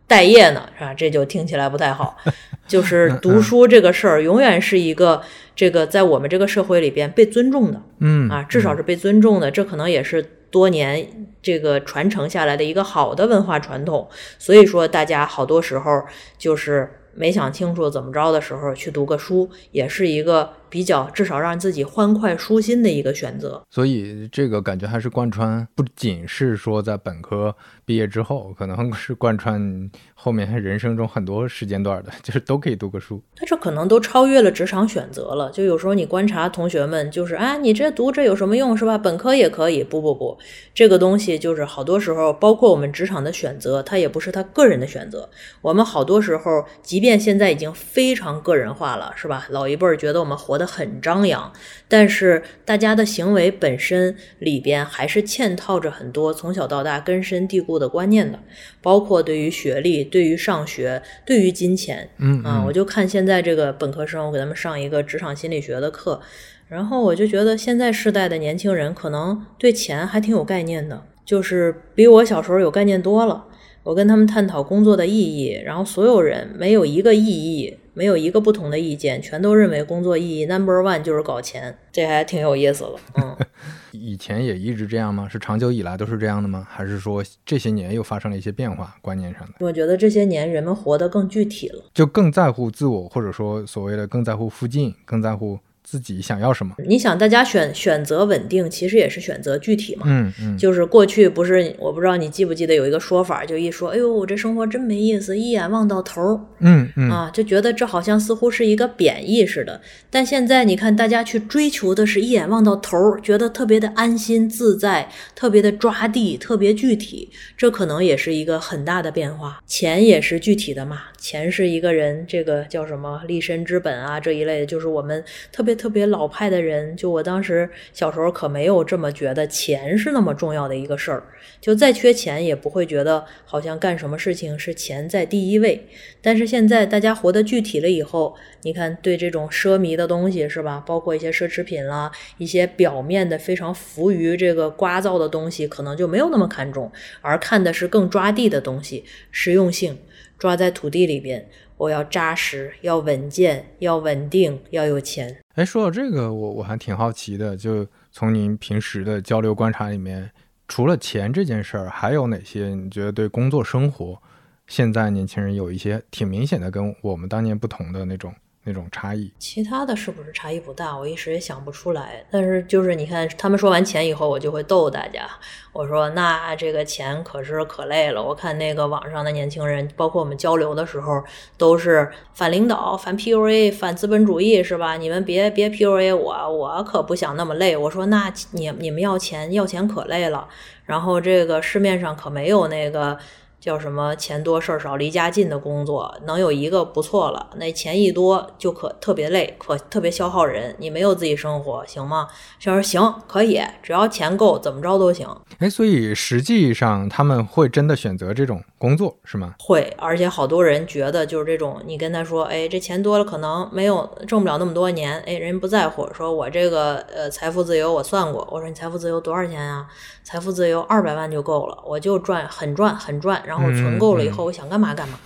[0.08, 0.94] 待业呢，是吧？
[0.94, 2.18] 这就听起来不太好。
[2.68, 5.22] 就是读书这个事儿，永远是一个。
[5.56, 14.08] 这个在我们这个社会里边被尊重的，嗯啊，至少是被尊重的，这可能也是多年这个传承下来的一个好的文化传统。
[14.38, 16.04] 所以说，大家好多时候
[16.38, 23.62] 就是没想清楚怎么着的时候去读个书，也是一个比较至少让自己欢快舒心的一个选择。
[23.70, 27.56] 所以这个感觉还是贯穿，不仅是说在本科
[27.86, 29.90] 毕业之后，可能是贯穿。
[30.22, 35.50] 后面人生中很多时间段的， 就是都可以读个书，但这可能都超越了职场选择了。
[35.50, 38.98] 就有时候你观察同学们，就是啊，你这读这有什么用是吧？
[38.98, 40.38] 本科也可以，不不不，
[40.74, 45.30] 这个东西就是好多时候，包括我们职场的选择，它也不是他个人的选择。
[45.62, 49.48] 我们好多时候，即便现在已经非常个人化了，是吧？
[49.50, 51.52] 老一辈儿觉得我们活得很张扬，
[51.88, 58.38] 但是大家的行为本身里边还是嵌套着很多从小到大根深蒂固的观念的，
[58.82, 60.10] 包括对于学历。
[60.10, 66.20] 对于上学，对于金钱，嗯啊，我就看现在这个本科生，我给他们上一个职场心理学的课，
[66.68, 73.46] 然后我就觉得现在世代的年轻人可能对钱还挺有概念的，就是比我小时候有概念多了。
[73.84, 82.96] 我跟他们探讨工作的意义，然后所有人没有一个异议，没有一个不同的意见，全都认为工作意义 number one 就是搞钱，这还挺有意思的。
[83.16, 83.36] 嗯，
[83.92, 85.28] 以前也一直这样吗？
[85.30, 86.66] 是长久以来都是这样的吗？
[86.70, 89.56] 还是说这些年又发生了一些变化，观念上的？
[89.60, 95.60] 我觉得这些年人们活得更具体了，就更在乎自我，或者说所谓的更在乎附近，更在乎。
[95.90, 96.76] 自己想要什么？
[96.86, 100.04] 你想，大家选选择稳定，其实也是选择具体嘛。
[100.08, 106.40] 嗯嗯，就是过去不是，我不知道你记不记得有一个说法，就一说，哎呦，我这生活真没意思，一眼望到头。
[106.60, 109.82] 嗯嗯啊，就觉得这好像似乎是一个贬义似的。
[110.12, 117.32] 但现在你看，大家去追求的是一眼望到头儿，觉得特别的安心自在，特别的抓地，特别具体。
[117.58, 119.60] 这可能也是一个很大的变化。
[119.66, 125.80] 钱也是具体的嘛，钱是一个人这个叫什么立身之本啊这一类的，就是我们特别。
[125.80, 131.24] 特别老派的人，就我当时小时候可没有这么觉得钱是那么重要的一个事儿，
[131.62, 135.88] 就再缺钱也不会觉得好像干什么事情是钱在第一位。
[136.22, 149.98] 但是现在大家活得具体了以后，你看对这种奢靡的东西是吧，包括一些奢侈品啦，一些表面的非常浮于这个聒噪的东西，可能就没有那么看重，而看的是更抓地的东西，实用性
[150.40, 151.48] 抓在土地里边。
[151.78, 155.38] 我要扎实，要稳健，要稳定，要有钱。
[155.56, 160.32] 哎，说到这个，我我还挺好奇的，就从您平时的交流观察里面，
[160.68, 164.22] 除了钱这件事儿，还有哪些你觉得对工作生活，
[164.68, 168.34] 现在年轻人有一些挺明显的跟我们当年不同的那种？
[168.70, 170.96] 那种差异，其他的是不是差异不大？
[170.96, 172.24] 我一时也想不出来。
[172.30, 175.28] 但是就是你看，他们说完钱以后，我就会逗大家。
[175.74, 178.22] 我说那这个钱可是可累了。
[178.24, 181.24] 我看那个网上的年轻人，包括我们交流的时候，
[181.58, 184.96] 都是反领导、反 PUA、反资本主义，是吧？
[184.98, 187.76] 你们别别 PUA 我，我可不想那么累。
[187.76, 190.48] 我说那你你们要钱要钱可累了。
[190.86, 193.18] 然后这个市面上可没有那个。
[193.60, 197.50] 叫什么钱多事儿少离家近的工作，能有一个不错了。
[197.58, 200.76] 那钱一多就可特别累，可特别消耗人。
[200.80, 202.28] 你没有自己生活，行吗？
[202.60, 205.28] 小说行，可以，只要钱够，怎么着都行。
[205.58, 209.56] 哎，所以实际上他们会真的选择这种工作是吗？
[209.60, 216.08] 会，而且好多人觉得就是这种，你跟他说，哎，这钱多了可能没有挣不了那么多年，哎，人不在乎。
[216.14, 219.86] 说我这个呃财富自由，我算过，我说你财富自由多少钱啊？
[220.24, 223.44] 财富自由二百万就够了，我就赚很赚很赚。
[223.50, 225.18] 然后存够了以后，我想干嘛干嘛，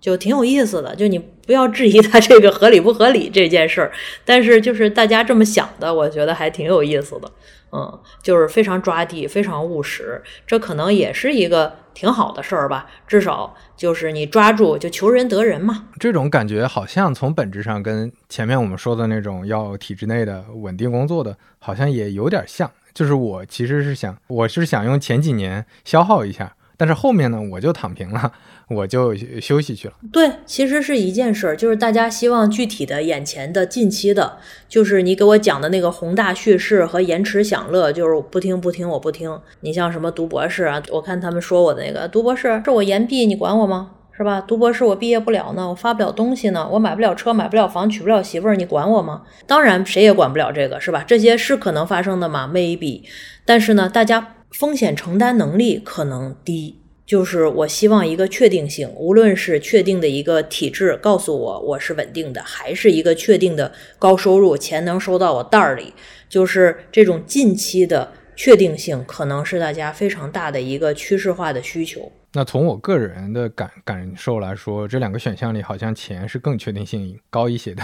[0.00, 0.96] 就挺有意思的。
[0.96, 3.92] 就你不要质疑他这个合理不合理这件事儿，
[4.24, 7.30] 但是就是大家这么想的，我觉得还挺有意思的。
[7.74, 12.86] 嗯，就是非常抓地，非常务实，这可能也是一个挺好的事儿吧。
[13.06, 15.88] 至少就是你抓住就求人得人嘛。
[15.98, 22.70] 这种感觉好像从本质上跟前面我们说的那种要体制内的稳定工作的，好像也有点像。
[22.94, 26.54] 就是我其实是想，我是想用前几年消耗一下。
[26.76, 28.32] 但是后面呢，我就躺平了，
[28.68, 29.94] 我就休息去了。
[30.12, 39.38] 对，其实是一件事儿，就是大家希望具体的、眼前的、近期的，就是你给我讲的那个宏大叙事和延迟享乐，就是不听不听，我不听。
[39.60, 43.92] 你像什么读博士啊，我看他们说我的那个读博士，这我研毕，你管我吗？
[44.14, 44.40] 是吧？
[44.40, 49.22] 读博士我毕业不了呢，我发不了东西呢，我买不了车，买不了房，娶不了媳妇儿，你管我吗？
[49.46, 51.04] 当然，谁也管不了这个，是吧？
[51.06, 53.02] 这些是可能发生的嘛？maybe，
[53.44, 54.34] 但是呢，大家。
[54.52, 65.94] 风险承担能力可能低，就是我希望一个确定性，无论是确定的一个体制告诉我我是稳定的，还是一个确定的高收入，钱能收到我袋儿里，
[66.28, 72.10] 就是这种近期的确定性，可能是大家非常大的一个趋势化的需求。
[72.34, 77.82] 那从我个人的感感受来说，这两个选项里，好像钱是更确定性高一些的。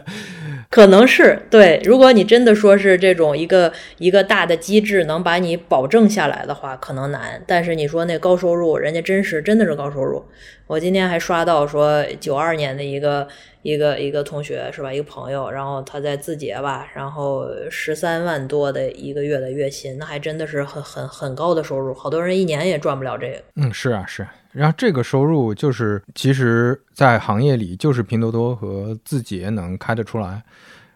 [0.70, 1.78] 可能是对。
[1.84, 7.42] 如果你真的说是这种一个一个大的机制能把你保证下来的话，可能难。
[7.46, 10.24] 但是你说那高收入，人家真是真的是高收入。
[10.66, 13.28] 我今天还刷到说九二年的一个。
[13.64, 14.92] 一个一个同学是吧？
[14.92, 21.94] 一个朋友，然后他在字节吧，然后十三万多的一个月的月薪，那还真的是很很很高的收入。
[21.94, 23.42] 好多人一年也赚不了这个。
[23.56, 24.26] 嗯，是啊，是。
[24.52, 30.42] 然后这个收入就是，其实，在行业里，就是拼多多和字节能开得出来。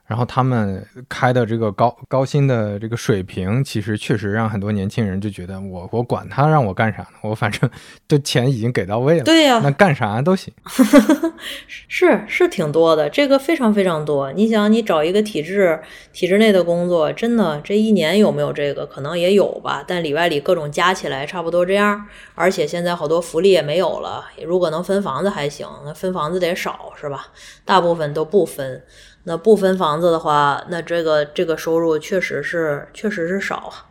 [0.08, 7.08] 然后他们开的这个高高薪的这个水平，其实确实让很多年轻人就觉得，我我管他让我干啥呢？
[7.20, 7.68] 我反正
[8.08, 9.24] 这钱已经给到位了。
[9.28, 10.52] 对呀，那干啥都行。
[11.68, 14.32] 是是挺多的，这个非常非常多。
[14.32, 15.78] 你想，你找一个体制
[16.12, 18.86] 体制内的工作，真的这一年有没有这个？
[18.86, 22.06] 可能也有吧，但里外里各种加起来差不多这样。
[22.34, 24.24] 而且现在好多福利也没有了。
[24.46, 27.26] 如果能分房子还行，那分房子得少是吧？
[27.66, 28.82] 大部分都不分。
[29.28, 33.84] 那不分房子的话，那这个这个收入确实是确实是少啊。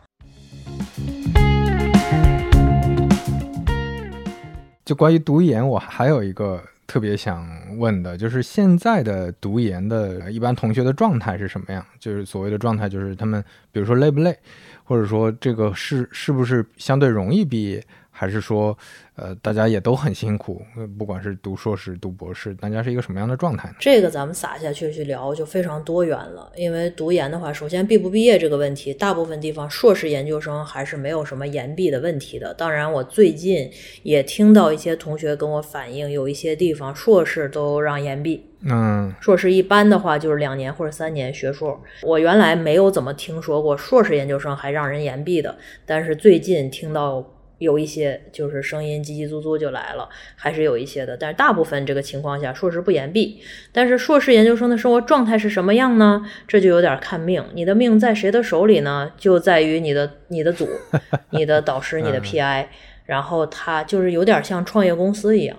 [4.84, 7.48] 就关于读研，我还有一个特别想
[7.78, 11.86] 问的，就是现在的读研的一般同学的状态是什么样？
[12.00, 14.36] 就是所谓的状态，就是他们比如说累不累，
[14.82, 17.86] 或者说这个是是不是相对容易毕业，
[18.18, 18.76] 还是说？
[19.20, 20.62] 呃，大家也都很辛苦，
[20.96, 23.74] 不管是读硕士、读博士，大家是一个什么样的状态呢？
[23.80, 26.52] 这个咱们撒下去去聊就非常多元了。
[26.54, 32.54] 因为读研的话，首先毕不毕业这个问题，大部分地方硕士研究生还是没有什么延毕的问题的。
[32.54, 33.68] 当然，我最近
[34.04, 38.46] 也听到一些同学跟我反映，有一些地方硕士都让延毕。
[38.60, 41.80] 嗯，硕士一般的话就是两年或者三年学硕。
[42.04, 47.34] 我原来没有怎么听说过硕士研究生还让人延毕的，但是最近听到。
[47.58, 53.40] 有一些就是声音叽叽足足就来了，还是有一些的，但是大部分这个情况下，硕士不言毕。
[53.72, 56.24] 但是硕士研究生的生活状态是什么样呢？
[56.46, 57.44] 这就有点看命。
[57.54, 59.12] 你的命在谁的手里呢？
[59.16, 60.68] 就在于你的你的组、
[61.30, 62.66] 你的导师、你的 PI。
[63.06, 65.56] 然后他就是有点像创业公司一样。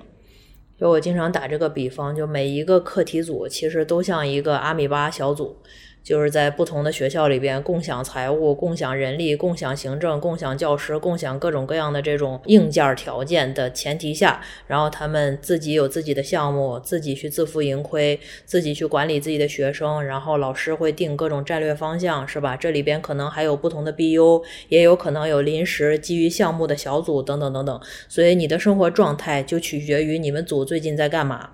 [0.79, 5.57] 就我经常打这个比方，就每一个课题组其实都像一个阿米巴小组。
[6.01, 22.55] 就是在不同的学校里边共享财务、共享人力、共享行政、共享教师、共享各种各样的这种硬件条件的前提下，然后他们自己有自己的项目，自己去自负盈亏，自己去管理自己的学生，然后老师会定各种战略方向，是吧？
[22.55, 31.51] 这里边可能还有不同的 BU，也有可能有临时基于项目的小组等等等等，所以你的生活状态就取决于你们组最近在干嘛。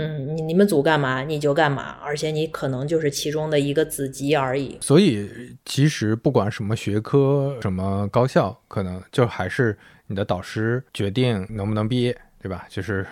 [0.00, 4.78] 嗯，你你们组干嘛你就干嘛，而且你可能就是其中的一个子集而已。
[4.80, 5.28] 所以
[5.64, 9.76] 其实不管什么学科、什么高校，可能就还是
[10.06, 12.66] 你的导师决定能不能毕业，对吧？
[12.68, 13.06] 就是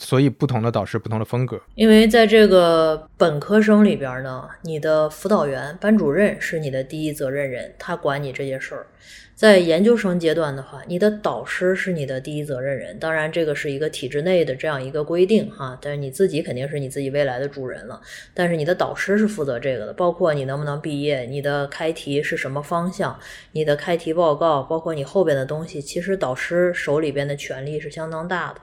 [0.00, 1.60] 所以不同的导师不同的风格。
[1.74, 8.86] 因为在这个本科生里边呢，你的辅导员、班主任是你的第一责任人，他管你这些事儿。
[9.34, 12.98] 在研究生阶段的话，你的导师是你的第一责任人。
[12.98, 17.98] 当然，这个是一个体制内的这样一个规定哈，但是你自己肯定是你自己未来的主人了。
[18.34, 23.18] 但是你的导师是负责这个的，包括你能不能毕业，你的开题是什么方向，
[23.52, 28.60] 你的开题报告，包括你后边的东西，其实导师手里边的权力是相当大的。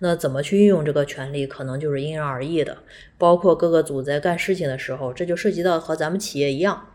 [0.00, 2.78] 那怎么去运用这个权利，可能就是因人而异的。
[3.18, 6.86] 包括各个组在干事情的时候，这就涉及到和咱们企业一样。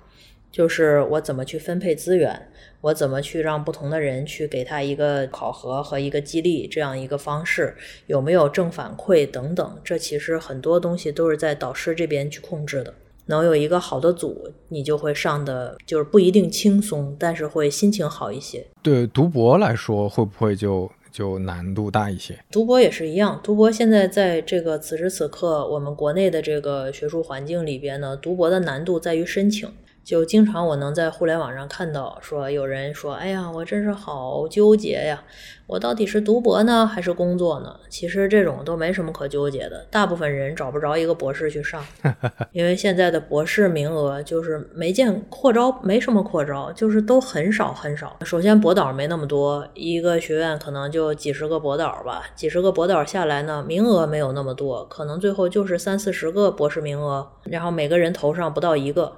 [0.51, 2.47] 就是我怎么去分配资源，
[2.79, 7.75] 我怎么去让不同的人去给他一个考核和一个激励这样一个方式，
[8.07, 12.93] 有没有正反馈等等，这其实很多东西都是在导师这边去控制的。
[13.25, 18.65] 能有一个好的组，你就会上的就是不一定轻松，但是会心情好一些。
[18.81, 22.37] 对读博来说，会不会就就难度大一些？
[22.51, 29.71] 读博也是一样，读博现在在这个此时此刻，我们国内的这个学术环境里边呢，读博的难度在于申请。
[30.05, 35.23] 就经常我能在互联网上看到，说有人说：“哎呀，我真是好纠结呀，
[35.65, 39.83] 我到底是读博呢，还是工作呢？”其实这种都没什么可纠结的。
[39.89, 41.83] 大部分人找不着一个博士去上，
[42.53, 48.15] 因为现在的博士名额就是没见扩招，没什么扩招，就是都很少很少。
[48.23, 59.11] 首先博导没那么多，一个学院可能就几十个博导吧，几十个博导下来呢，名额没有那么多，可能最后就是三四十个博士名额，然后每个人头上不到一个。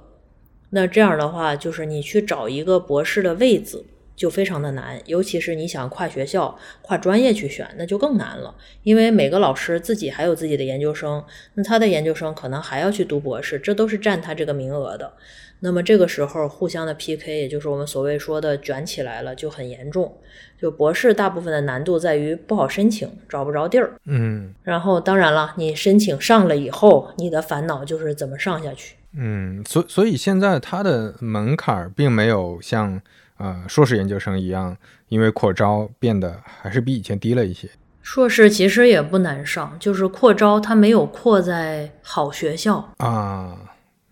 [0.70, 8.54] 那这样的话，就是你去找一个博士的位子就非常的难，尤其是你想跨学校、跨专业去选，那就更难了。
[8.82, 15.12] 因为每个老师自己还有自己的研究生，那他的研究生可能还要去读博士，这都是占他这个名额的。
[15.60, 20.16] 那么这个时候互相的 PK，也就是我们所谓说的卷起来了，就很严重。
[20.60, 23.94] 就博士大部分的难度在于不好申请，找不着地儿。
[24.04, 28.97] 嗯，然后当然了，你申请上了以后，你的烦恼就是怎么上下去。
[29.16, 33.00] 嗯，所所以现在它的门槛并没有像
[33.38, 34.76] 呃硕士研究生一样，
[35.08, 37.68] 因为扩招变得还是比以前低了一些。
[38.02, 43.56] 硕士其实也不难上，就是扩招它没有扩在好学校啊。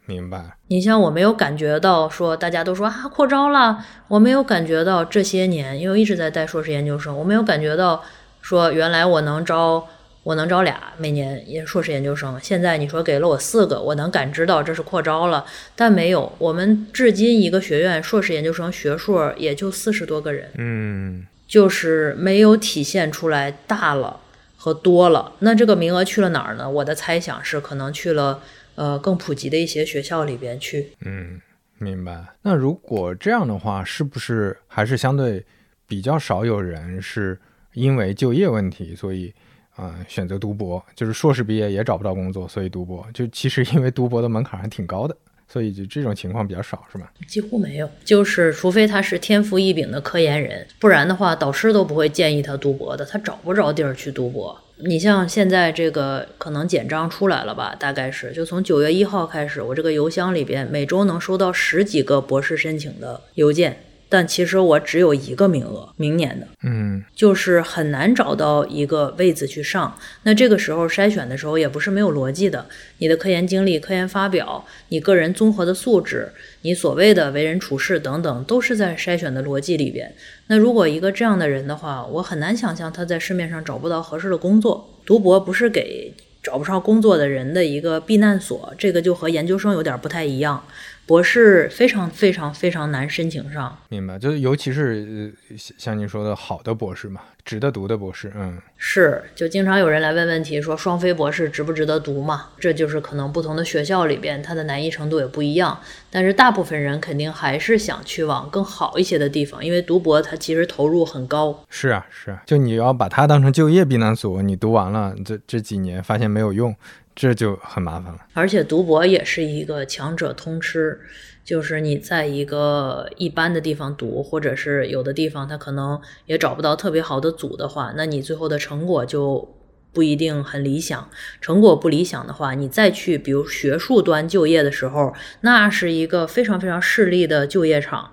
[0.06, 0.56] 明白。
[0.68, 8.02] 你像我没有感觉到说大家都说啊扩招了，我没有感觉到这些年，因为一直在带硕士研究生，我没有感觉到
[8.40, 9.86] 说原来我能招。
[10.26, 12.36] 我能招俩，每年也硕士研究生。
[12.42, 15.46] 现在你说给了我四个，我能感知到这是扩招了，
[15.76, 16.32] 但没有。
[16.38, 24.18] 我们至今一个学院硕士研究生学硕也就四十多个人，嗯，就是没有体现出来大了
[24.56, 25.32] 和多了。
[25.38, 26.68] 那这个名额去了哪儿呢？
[26.68, 28.42] 我的猜想是可能去了
[28.74, 30.90] 呃更普及的一些学校里边去。
[31.04, 31.40] 嗯，
[31.78, 32.20] 明白。
[32.42, 35.46] 那如果这样的话，是不是还是相对
[35.86, 37.38] 比较少有人是
[37.74, 39.32] 因为就业问题，所以？
[39.76, 45.14] 啊，选择读博就是硕士毕业也找不到工作，所以读博就其实因为读博的门槛还挺高的，
[45.46, 47.06] 所以就这种情况比较少，是吗？
[47.28, 54.58] 几乎没有，就是除非他是天赋异禀的科研人，不然的话导师都不会建议他读博的，他找不着地儿去读博。
[54.78, 57.74] 你像现在这个可能简章出来了吧？
[57.78, 63.78] 大概是就从九月一号开始，我这个邮箱里边每周能收到十几个博士申请的邮件。
[64.08, 69.98] 但其实我只有一个名额，明年的，嗯，就是很难找到一个位子去上。
[70.22, 72.66] 那这个时候筛选的时候也不是没有逻辑的，
[72.98, 76.30] 你的科研经历、科研发表、你个人综合的素质、
[76.62, 80.14] 你所谓的为人处事等等，都是在筛选的逻辑里边。
[80.46, 84.88] 那如果一个这样的人的话，我很难想象他在市面上找不到合适的工作。
[85.04, 90.64] 读博不是给找不上工作的人的一个避难所，这个就和研究生有点不太一样。
[91.06, 94.18] 博士非常非常非常难申请上，明白？
[94.18, 99.22] 就是尤其是像像你说的好的博士嘛，值得读的博士，嗯，是。
[99.34, 102.48] 就经常有人来问问题，说双非博士值不值得读嘛？
[102.58, 105.78] 这就是可能不同的学校里边它的难易程度也不一样，
[106.10, 111.64] 但是大部分人肯定还是想去往更好一些的地方，因为读博它其实投入很高。
[111.70, 116.74] 是啊，是啊，就你要把它当成就业避难所，你读完了这这几年发现没有用。
[117.16, 118.18] 这就很麻烦了。
[118.34, 121.00] 而且读博也是一个强者通吃，
[121.42, 129.56] 就是你在一个一般的地方读，或者是有的地方他可能也找不到特别好的组的话，那你最后的成果就
[129.92, 131.08] 不一定很理想。
[131.40, 138.12] 成果不理想的话，你再去比如学术端就业的时候，那是一个非常非常势利的就业场。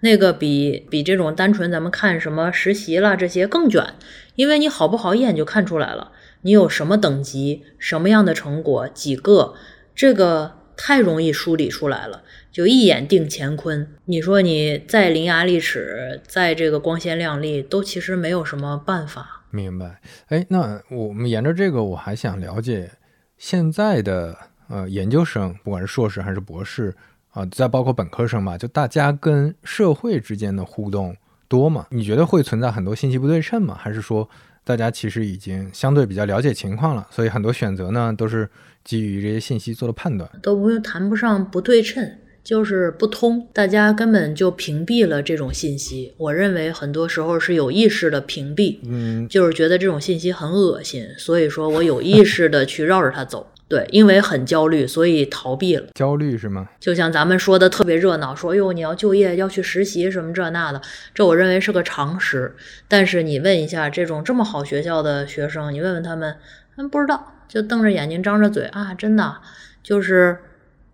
[0.00, 3.94] 那个比比这种单纯咱们看什么实习了这些更卷，
[4.36, 6.12] 因为你好不好一眼就看出来了，
[6.42, 9.54] 你有什么等级、什么样的成果、几个，
[9.94, 13.94] 这个太容易梳理出来了，就一眼定乾坤。
[14.04, 19.44] 你说你再伶牙俐齿，再这个光鲜亮丽，都其实没有什么办法。
[19.50, 20.00] 明白？
[20.28, 22.90] 哎，那我们沿着这个，我还想了解
[23.36, 24.36] 现在的
[24.68, 26.94] 呃研究生，不管是硕士还是博士。
[27.32, 31.14] 啊，再包括本科生吧，就大家跟社会之间的互动
[31.46, 31.86] 多吗？
[31.90, 33.76] 你觉得会存在很多信息不对称吗？
[33.78, 34.28] 还是说
[34.68, 38.46] 大家其实已经相对比较了解情况了，所以很多选择呢都是
[38.84, 40.28] 基于这些信息做的判断？
[40.42, 42.06] 都不用谈不上不对称，
[42.44, 46.12] 就是不通，大家根本就屏蔽了这种信息。
[46.18, 53.46] 我认为很多时候是有意识的屏蔽，嗯，就是觉得这种信息很恶心，所以说我有意识的去绕着它走。
[53.68, 55.86] 对，因为很焦虑，所以逃避了。
[55.94, 56.68] 焦虑是吗？
[56.80, 60.80] 就像咱们说的特别热闹，说哟你要就业要去实习什么这那的，
[61.14, 62.56] 这我认为是个常识。
[62.88, 66.36] 但是你问一下这种这么好学校的学生，你问问他们，
[66.74, 69.36] 他们不知道，就瞪着眼睛张着嘴啊，真的
[69.82, 70.38] 就是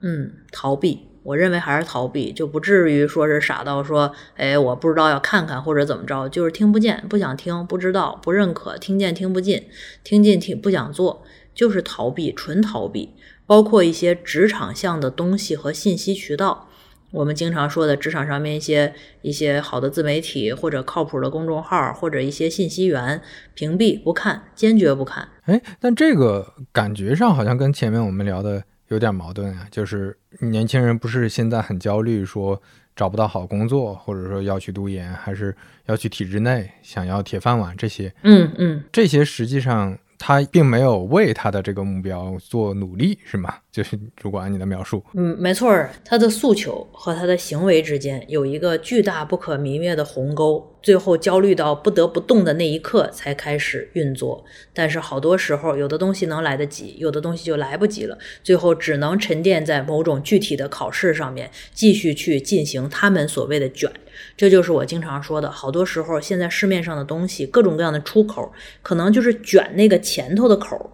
[0.00, 1.06] 嗯逃避。
[1.22, 9.66] 我认为还是逃避，就不至于说是傻到说，哎，我不知道要看看或者怎么着，就是听不见，不想听，不知道，不认可，听见听不进，
[10.02, 11.22] 听进听不想做。
[11.54, 13.10] 就是逃避，纯逃避，
[13.46, 16.68] 包括一些职场向的东西和信息渠道。
[17.12, 18.92] 我们经常说的职场上面一些
[19.22, 23.22] 一些好的自媒体或者靠谱的公众号或者一些信息源，
[23.54, 25.28] 屏蔽不看，坚决不看。
[25.42, 29.64] 哎，但这个感觉上好像跟前面我们聊的有点矛盾啊。
[29.70, 32.60] 就是年轻人不是现在很焦虑，说
[32.96, 35.54] 找不到好工作，或者说要去读研，还是
[35.86, 38.12] 要去体制内，想要铁饭碗这些。
[38.24, 39.96] 嗯嗯，这些实际上。
[40.18, 43.54] 他并没有为他的这个目标做努力，是吗？
[43.74, 54.44] 就是如果按你的描述，嗯，没错儿，他的诉求和他的行为之间有一个巨大不可弥灭的鸿沟，最后焦虑到不得不动的那一刻才开始运作。
[54.72, 63.90] 但是好多时候，有的东西能来得及，有的东西就来不及了，最后只能沉淀在某种具体的考试上面，继续去进行他们所谓的卷。
[64.36, 68.52] 这就是我经常说的，好多时候现在市面上的东西，各种各样的出口，
[68.82, 70.92] 可能就是卷那个前头的口。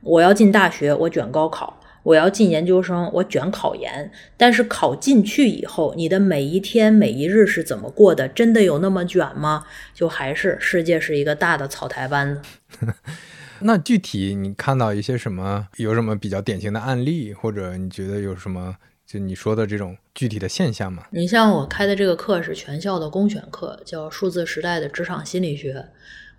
[0.00, 1.72] 我要进大学，我卷高考；
[2.02, 4.10] 我要进研究生，我卷考研。
[4.36, 8.26] 但是考进去以后，你的每一天每一日是怎么过的？
[8.28, 9.64] 真的有那么卷吗？
[9.94, 12.42] 就还是世界是一个大的草台班子。
[13.64, 15.68] 那具体你看到一些什么？
[15.76, 18.76] 有什么比较典型的案例，或者你觉得有什么？
[19.06, 21.04] 就你说的这种具体的现象吗？
[21.10, 25.74] 你像我开的这个课是全校的公选课，叫《数字时代的职场心理学》。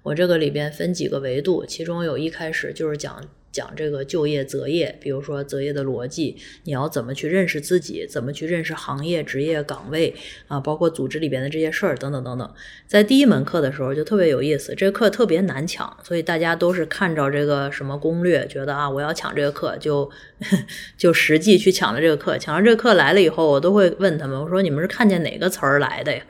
[0.01, 3.23] 我这个里边分几个维度，其中有一开始就是讲。
[3.53, 10.13] 讲这个就业择业，比如说择业的逻辑，你要怎么去认识自己，怎么去认识行业、职业岗位
[10.47, 12.53] 啊，包括组织里边的这些事儿等等等等。
[12.87, 20.09] 在第一门课的时候就特别有意思，这个课特别难抢，所以大家都是看着这个什么攻略，觉得啊我要抢这个课，就
[20.97, 22.35] 就实际去抢了这个课。
[22.39, 26.23] 抢了这个课来了以后，我都会问他们，我说你们是看见哪个词儿来的呀？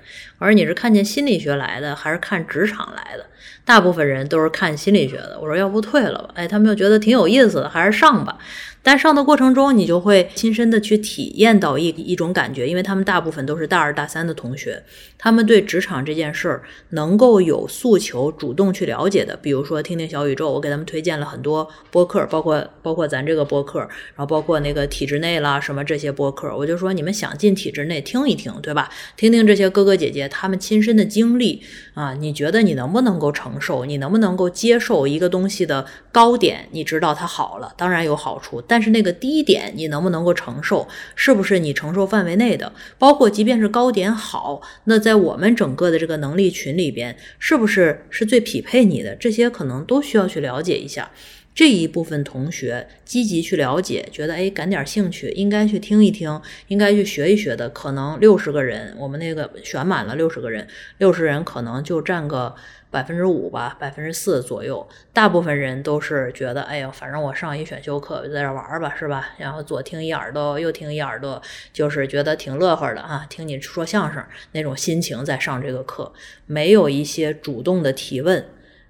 [0.44, 3.26] 我说你是看见心理学来的，还是看职场来的？
[3.64, 5.40] 大部分人都是看心理学的。
[5.40, 6.32] 我说要不退了吧？
[6.34, 8.38] 哎，他们又觉得挺有意思的，还是上吧。
[8.82, 14.84] 但上的过程中，你就会亲身的去体验到一一种感觉，因为他们大部分都是大二大三的同学，
[15.24, 19.38] 他们对职场这件事儿能够有诉求，主动去了解的。
[19.38, 28.90] 比如说听听小宇宙，我给他们推荐了很多播客，包括包括咱这个播客，然后包括那个体制内啦什么这些播客，我就说你们想进体制内听一听，对吧？
[29.16, 31.62] 听听这些哥哥姐姐他们亲身的经历
[31.94, 33.86] 啊，你觉得你能不能够承受？
[33.86, 36.68] 你能不能够接受一个东西的高点？
[36.72, 38.62] 你知道它好了，当然有好处。
[38.68, 40.86] 但是那个低点你能不能够承受？
[41.16, 42.74] 是不是你承受范围内的？
[43.00, 49.16] 包括即便是高点好，那在在我们整个的这个能力群里边，是不是是最匹配你的？
[49.16, 51.12] 这些可能都需要去了解一下。
[51.54, 62.56] 这一部分同学积极去了解，觉得哎感点兴趣，应该去听一听，应该去学一学的，可能六十个人，我们那个选满了六十个人，六十人可能就占个。
[62.94, 69.30] 百分之五吧，百分之四左右，大部分人都是觉得，哎呦，反正我上一选修课，在这玩吧，是吧？
[69.40, 71.42] 然后左听一耳朵，右听一耳朵，
[71.74, 76.14] 就是觉得挺乐呵的啊，听你说相声那种心情在上这个课，
[76.46, 78.46] 没有一些主动的提问，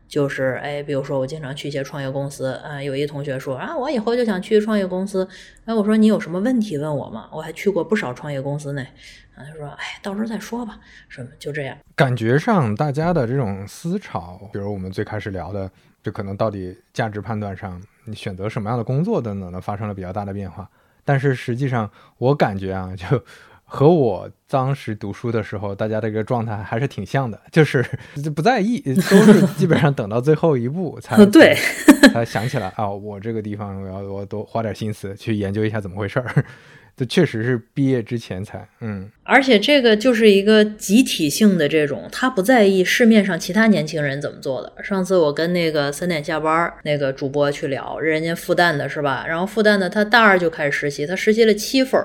[0.05, 5.25] 就是哎，比如说我经常去一些创业公司，啊，有一同学说啊，我以后就想去创业公司。
[5.63, 7.29] 哎，我说你有什么问题问我吗？
[7.31, 8.85] 我还去过不少创业公司呢。
[9.35, 10.79] 啊，他说哎，到时候再说吧。
[11.09, 11.77] 什么就这样？
[11.95, 15.69] 感觉上大家的这种思潮，比如我们最开始聊的，
[16.01, 20.69] 就可能到底价值判断上，你选择什么样的工作等等的，发生了比较大的变化。
[21.05, 23.23] 但是实际上，我感觉啊，就。
[23.65, 27.83] 和我当时读书的时候，大家的一个状态还是挺像的， 就是
[28.23, 31.55] 就不在意，都是基本上等到最后一步才对，
[32.13, 36.45] 才想起来啊，我这个地方我要我多花点心思去研究一下怎么回事儿。
[36.95, 44.71] 这确实是毕业之前才，嗯，而且这个就是一个集体性的这种，他不在意市面上其他年轻人怎么做的。
[44.83, 49.25] 上次我跟那个三点下班那个主播去聊，人家复旦的是吧？
[49.27, 51.99] 然后复旦的他大二就开始实习，他实习了七份，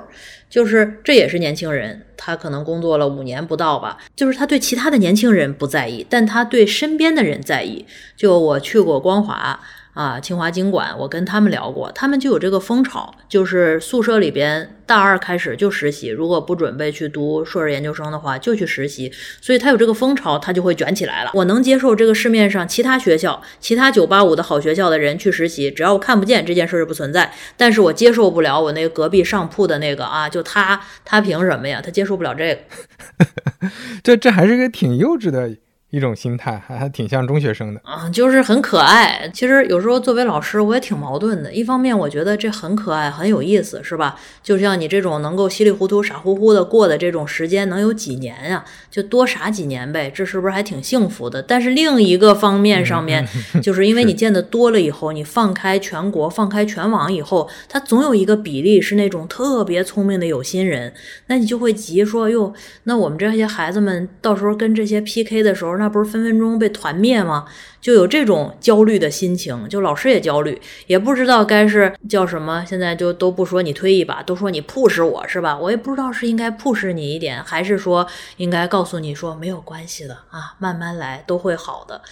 [0.49, 3.99] 就是这也是年轻人，他可能工作了五年不到吧。
[4.17, 7.85] 就是他对其他的年轻人不在意，但他对身边的人在意。
[8.17, 9.61] 就我去过光华。
[9.99, 21.33] 啊，清华经管，我跟他们聊过，他们就有这个风潮，就是宿舍里边大二开始就实习，如果不准备去读硕士研究生的话，就去实习，所以他有这个风潮，他就会卷起来了。
[21.35, 31.81] 我能接受这个市面上其他学校、其他九八五的好学校的人去实习，只要我看不见这件事儿不存在，但是我接受不了我那隔壁上铺的那个啊，就他，他凭什么呀？
[31.85, 33.69] 他接受不了这个，
[34.05, 35.57] 这这还是个挺幼稚的。
[35.91, 39.31] 一种心态还还挺像中学生的啊，就是很可爱。
[39.33, 41.51] 其实有时候作为老师，我也挺矛盾的。
[41.51, 44.15] 一方面，我觉得这很可爱，很有意思，是吧？
[44.43, 48.63] 就像你这种能够稀里糊涂、傻乎乎的过的这种时间，能有几年呀？
[48.91, 51.41] 就多傻几年呗，这是不是还挺幸福的？
[51.41, 53.27] 但是另一个方面上面，
[53.63, 60.93] 就是因为你见的多了以后，你放开全国、放开全网以后，他总有一个比例是那种特别聪明的有心人，
[61.29, 65.78] 那你就会急说哟，那我们这些孩子们到时候跟这些 PK 的时候。
[65.79, 67.47] 那不是分分钟被团灭吗？
[67.81, 72.65] 就有这种焦虑的心情，就老师也焦虑，也不知道该是叫什么。
[72.67, 75.57] 现在就都不说你推一把，都说你 push 我是吧？
[75.57, 78.07] 我也不知道是应该 push 你一点，还是说
[78.37, 82.03] 应该告诉你说没有关系的啊，慢慢来都会好的。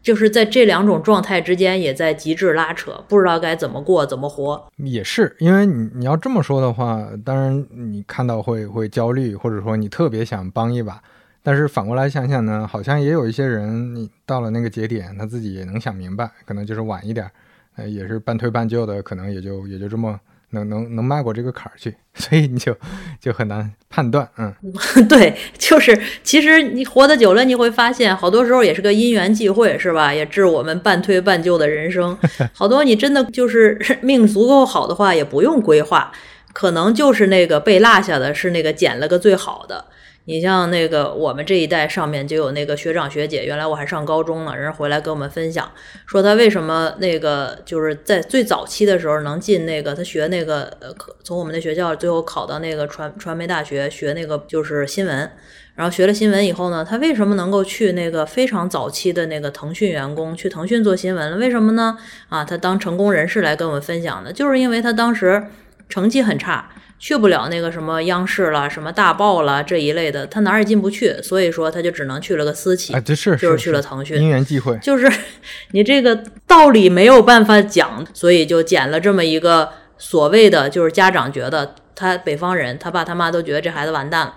[0.00, 4.68] 就是在这两种状态之间，也在极致拉扯，不知道该怎么过，怎么活。
[4.76, 11.02] 也是因为你你要这么说的话，当然你看到会会焦虑，或者说你特别想帮一把。
[11.48, 17.30] 但是反过来想想呢，好像也有一些人，你到了那个节点，他自己也能想明白，可能就是晚一点，
[17.76, 20.18] 呃，也是半推半就的，可能也就也就这么
[20.50, 22.76] 能能能迈过这个坎儿去， 所以你就
[23.20, 24.52] 就很难判断，嗯，
[25.08, 30.12] 对，就是其实你活得久了，你会发现，好多时候也是个因缘际会，是吧？
[30.12, 32.18] 也致我们半推半就的人生，
[32.52, 36.10] 好多你真的就是命足够好的话，也不用规划，
[36.52, 39.84] 可能就是那个被落下的是那个捡了个最好的。
[40.28, 45.70] 你像那个我们这一代上面就有那个学长学姐，原来我还上高中呢，人回来跟我们分享，
[46.04, 55.30] 说他为什么那个就是在最早期的时候能进那个他学那个呃，从我们的学校最后考到那个传传媒大学学那个就是新闻，
[55.76, 61.36] 然后学了新闻以后呢，他为什么能够去那个非常早期的那个腾讯员工去腾讯做新闻了？
[61.36, 61.96] 为什么呢？
[62.28, 65.44] 啊，他当成功人士来跟我们分享的，就是因为他当时
[65.88, 66.68] 成绩很差。
[66.98, 74.20] 去不了那个什么央视了，什么大报了这一类的，他哪儿也进不去，所以说他就只能去了个私企，是就是去了腾讯。
[74.20, 75.10] 因缘际会，就是
[75.72, 84.34] 你这个道理没有办法讲，所以就捡了这么一个所谓的，就是家长觉得他北方人，他爸他妈都觉得这孩子完蛋了。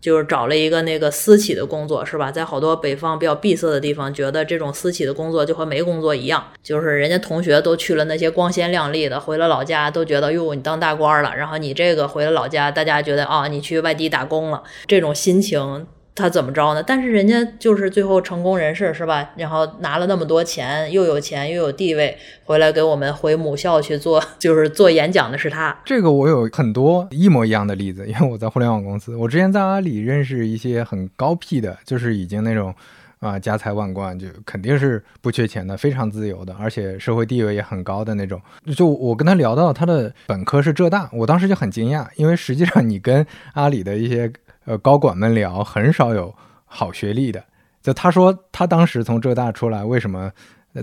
[0.00, 2.30] 就是找了一个那个私企的工作，是吧？
[2.30, 6.44] 在好多北方比较闭塞的地方，觉得这种私企的工作就和没工作一样。
[6.62, 11.34] 就是人家同学都去了那些光鲜亮丽的，回了老家都觉得哟，你当大官了。
[11.36, 15.86] 然后你这个回了老家，大家觉得啊，你去外地打工了，这种心情。
[16.18, 16.82] 他怎么着呢？
[16.82, 19.30] 但是人家就是最后成功人士是吧？
[19.36, 25.78] 然后拿了那么多钱，又有钱又有地位，回来给我们回母校去做， 就是做演讲的是他。
[25.84, 32.74] 这个我有很多一模一样的例子，因为我在互联网公司，我之前在阿里认识一些很高 P 的，就是已经那种
[33.20, 38.40] 啊家财万贯，就肯定是不缺钱的，非常自由的，而且社会地位也很高的那种。
[38.76, 44.30] 就我跟他聊到他的本科是浙大，我当时就很惊讶，因为实际上你跟阿里的一些。
[44.68, 46.34] 呃，高管们聊，很少有
[46.66, 47.42] 好学历的。
[47.82, 50.30] 就他说，他当时从浙大出来，为什么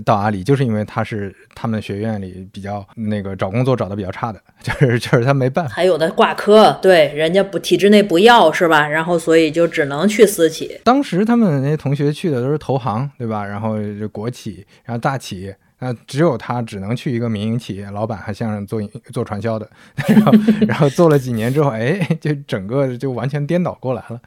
[0.04, 5.72] 到阿里，就是因为他是他们学院里比较那个找工作找的比较差的， 就是就是他没办法。
[5.72, 8.88] 还有的挂科，对，人家不体制内不要是吧？
[8.88, 10.80] 然后所以就只能去私企。
[10.82, 13.44] 当时他们那些同学去的都是投行，对吧？
[13.46, 15.54] 然后就国企，然后大企。
[15.78, 18.80] 那只有他只能去一个民营企业，老板还像做
[19.12, 19.68] 做传销的，
[20.08, 20.32] 然后
[20.68, 24.20] 然后做了几年之后，哎，就整个就完全颠倒过来了。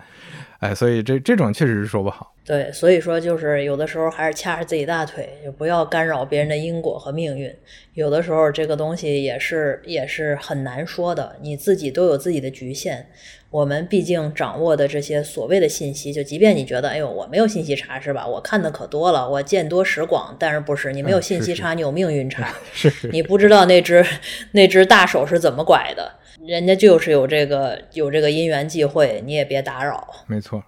[0.60, 2.34] 哎，所以这这种确实是说不好。
[2.46, 7.54] 对，所以说就是有的时候还是掐着自己大腿，就不要干扰别人的因果和命运。
[7.94, 13.08] 有的时候这个东西也是也是很难说的，你自己都有自己的局限。
[13.52, 18.28] 我们毕竟掌握的这些所谓的信息，就即便你觉得，哎呦，我没有信息差是吧？
[18.28, 22.54] 我看的可多了，我见多识广，但是不是你没有信息差，你有命运差。
[22.74, 24.06] 是是，你不知道那只
[24.52, 26.12] 那只大手是怎么拐的，
[26.50, 30.04] 人家就是有这个有这个因缘际会，你也别打扰。
[30.26, 30.64] 没错。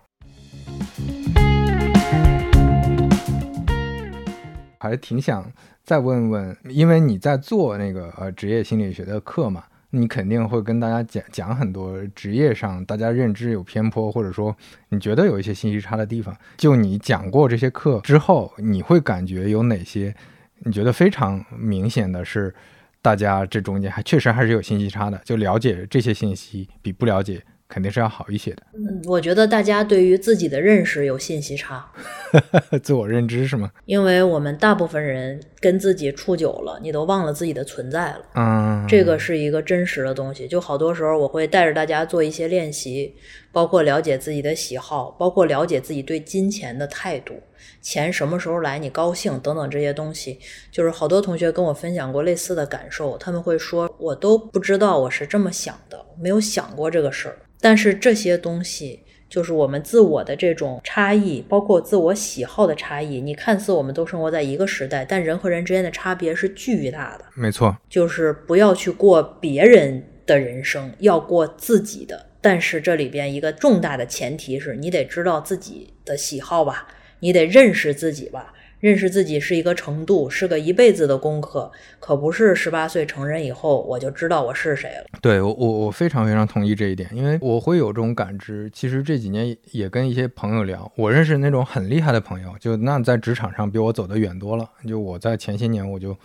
[4.78, 5.52] 还挺想
[5.84, 14.56] 再问问，因为你在做那个呃职业心理学的课嘛，你肯定会跟大家讲讲很多职业上大家认知有偏颇，或者说
[14.90, 16.38] 你觉得有一些信息差的地方。
[16.58, 20.14] 就你讲过这些课之后，你会感觉有哪些
[20.60, 22.54] 你觉得非常明显的是，
[23.02, 27.42] 大家这中间还确实还是有信息差的，就了解这些信息比不了解。
[27.72, 28.64] 肯定是要好一些的。
[28.74, 31.90] 嗯，我觉得大家对于自己的认识有信息差，
[32.84, 33.72] 自我认知是吗？
[33.86, 38.26] 因为我们大部分人跟自己处久了，你都忘了自己的存在了。
[38.36, 40.50] 嗯，这个是一个真实的东西。
[40.50, 43.16] 就好多时候，我会带着大家做一些练习，
[43.52, 47.34] 包括了解自己的喜好，包括了解自己对金钱的态度，
[47.82, 50.40] 钱什么时候来你高兴等等这些东西。
[50.72, 57.38] 就是好多同学跟我分享过类似的感受，他们会说，我都不知道我是这么想的，没有想过这个事儿。
[57.60, 63.22] 但是这些东西，就是我们自我的这种差异，包括自我喜好的差异。
[63.22, 67.26] 你看似我们都生活在一个时代，但人和人之间的差别是巨大的。
[67.36, 72.28] 没错，就是不要去过别人的人生，要过自己的。
[72.42, 76.88] 但是这里边一个重大的前提是你得知道自己的喜好吧，
[77.20, 78.54] 你得认识自己吧。
[78.80, 85.06] 认识自己是一个程度，是个一辈子的功课，可不是十八岁成人以后我就知道我是谁了。
[85.22, 88.68] 对我，我我非常非常同意这一点，因为我会有这种感知。
[88.74, 94.68] 其实这几年也跟一些朋友聊，我认识那种很厉害的朋友，就那在职场上比我走得远多了。
[94.88, 96.18] 就我在前些年我就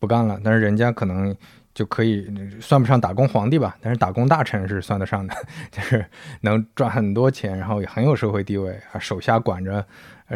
[0.00, 1.32] 不干了，但是人家可能
[1.74, 2.26] 就可以
[2.60, 5.34] 算不上打工皇帝吧，但是打工大臣是算得上的，
[5.70, 6.04] 就是
[6.42, 9.84] 能赚很多钱，然后也很有社会地位，手下管着。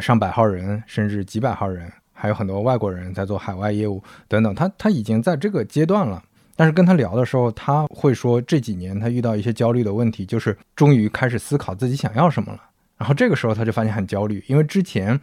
[0.00, 4.52] 上百号人，甚至几百号人，还有很多外国人在做海外业务等等。
[4.52, 6.20] 他他已经在这个阶段了。
[6.56, 12.60] 但是跟他聊的时候，他会说这几年他遇到一些焦虑的问题，就是终于开始思考自己想要什么了。
[12.96, 15.20] 然后这个时候他就发现很焦虑，因为之前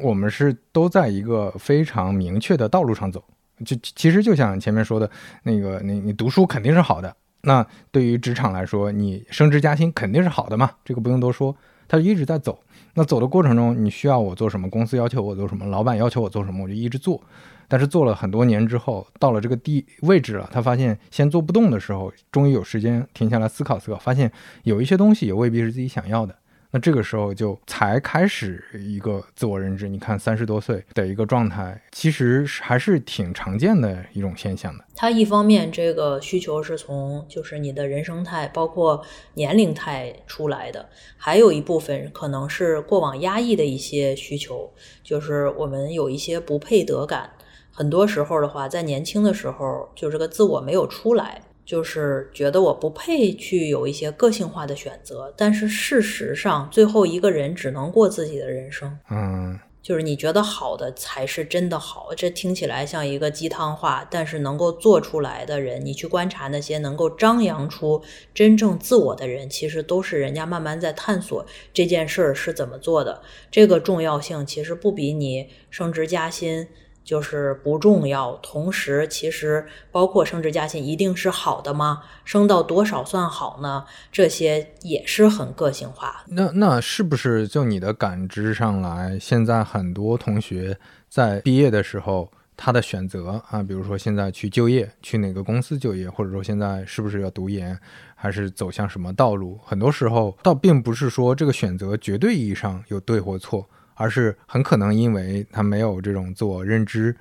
[0.00, 3.22] 我们是都在一个非常明确的道路上走。
[3.64, 5.10] 就其实就像前面说的
[5.44, 7.14] 那个，你你读书肯定是好的。
[7.42, 11.56] 那对于职场来说，你升职加薪肯定是好的嘛，这个不用多说。
[11.88, 12.58] 他一直在走。
[12.94, 14.68] 那走的过程中，你需要我做什么？
[14.68, 15.64] 公司要求我做什么？
[15.66, 16.64] 老板要求我做什么？
[16.64, 17.22] 我就一直做。
[17.68, 24.30] 但是做了很多年之后，到了这个地位置了，他发现先做不动的时候，终于有时间停下来思考思考，发现
[24.64, 26.34] 有一些东西也未必是自己想要的。
[26.76, 29.88] 那这个时候就才开始一个自我认知。
[29.88, 34.84] 你看三十多岁的一个状态，其实还是挺常见的一种现象的。
[34.94, 39.02] 它一方面这个需求是从就是你的人生态，包括
[39.32, 44.70] 年龄态出来的，还有一部分可能是过往压抑的一些需求，
[45.02, 47.30] 就是我们有一些不配得感。
[47.72, 51.40] 很多时候的话，在年轻的时候，就这个自我没有出来。
[51.66, 58.96] 就是觉得我不配去有一些个性化的选择，但是事实上，最后一个人只能过自己的人生。
[59.10, 68.00] 嗯，就是你觉得好的才是真的好，这听起来像一个鸡汤话，但是能够做出来的人，你去观察那些能够张扬出
[68.32, 71.44] 真正自我的人，其实都是人家慢慢在探索
[71.74, 73.20] 这件事儿是怎么做的。
[73.50, 76.68] 这个重要性其实不比你升职加薪。
[77.06, 82.02] 就是不重要，同时其实包括升职加薪一定是好的吗？
[82.24, 83.84] 升到多少算好呢？
[84.10, 86.24] 这些也是很个性化。
[86.26, 90.76] 那那是不是就你的感知上来，现在很多同学
[91.08, 97.78] 在毕业的时候，他的选择啊，比如说现在去就业，去哪个公司就业，或者说现在是不是要读研，
[98.16, 99.60] 还是走向什么道路？
[99.64, 103.64] 很多时候倒并不是说这个选择绝对意义上有对或错。
[103.96, 107.16] 而是很可能因为他没有这种自我认知，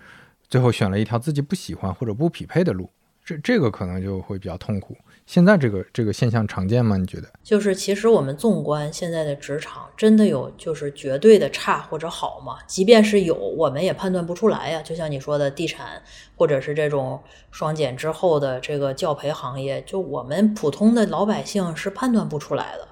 [0.48, 2.90] 最后选了一条自己不喜欢或者不匹配的路，
[3.24, 4.96] 这这个可能就会比较痛苦。
[5.26, 6.98] 现在这个这个现象常见吗？
[6.98, 7.28] 你觉得？
[7.42, 12.58] 就是其实我们纵观现在的职场，真的有就是绝对的差或者好吗？
[12.68, 14.84] 即便是有，我们也判断不出来呀。
[14.84, 16.04] 就像你说的，地产
[16.36, 17.20] 或者是这种
[17.50, 22.88] 双减之后的这个教培行业，就我们普通的老百姓是判断不出来的。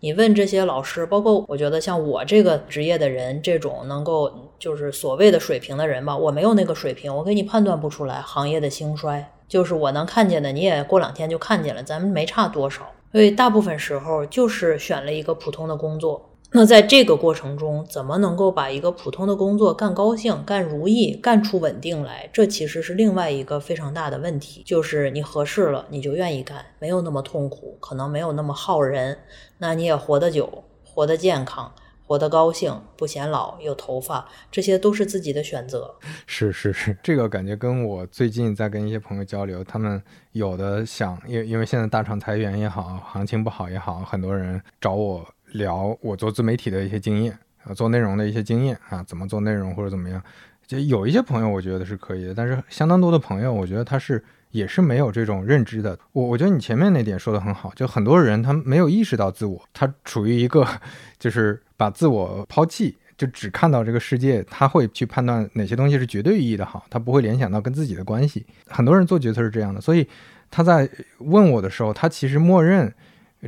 [0.00, 9.32] 你问这些老师，包括我觉得像我这个职业的人，这种能够就是所谓的水平的人吧，我没有那个水平，我给你判断不出来行业的兴衰。
[9.48, 12.86] 就是我能看见的，你也过两天就看见了，咱们没差多少。
[13.10, 22.28] 所以大部分时候就是选了一个普通的工作，那在这个过程中，怎么能够把一个普通的工作干高兴、干如意、干出稳定来？
[22.32, 24.62] 这其实是另外一个非常大的问题。
[24.64, 29.18] 就是你合适了，你就愿意干，没有那么痛苦，可能没有那么耗人，
[29.58, 31.72] 那你也活得久，活得健康。
[32.06, 35.94] 活得高兴，不显老，有头发，这些都是自己的选择。
[36.26, 45.22] 是是是，这个感觉跟我最近在跟一些朋友交流，他们有的想，因因为现在大厂裁员也好，行情不好也好，很多人找我
[45.52, 50.22] 聊我做自媒体的一些经验啊，做内容的一些经验啊，怎么做内容或者怎么样。
[50.66, 54.22] 就有一些朋友我觉得是可以的，但是相当多的朋友，我觉得他是。
[54.50, 55.98] 也是没有这种认知的。
[56.10, 60.66] 我我觉得你前面那点说的很好，就很多人他没有意识到自我，他处于一个
[61.20, 68.46] 就是把自我抛弃，就只看到这个世界，他会去判断哪些东西是绝对意义的好，他不会联想到跟自己的关系。
[68.68, 70.08] 很多人做决策是这样的，所以
[70.50, 70.88] 他在
[71.18, 72.90] 问我的时候，他其实默认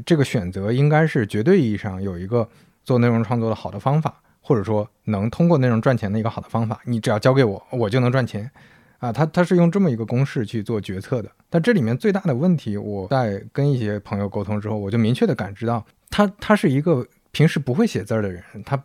[0.05, 2.49] 这个选择应该是绝对意义上有一个
[2.84, 6.80] 做内容创作的好的方法，或者说能通过内容赚钱的一个好的方法。
[6.84, 8.51] 你只要交给我，我就能赚钱。
[8.99, 18.78] 啊，他他是用这么一个公式去做决策的，但这里面最大的问题，我在跟一些朋友沟通之后，我就明确的感知到，他他是一个平时不会写字儿的人，他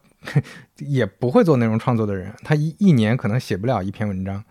[0.77, 4.41] 也不会做内容创作的人，他一一年可能写不了一篇文章，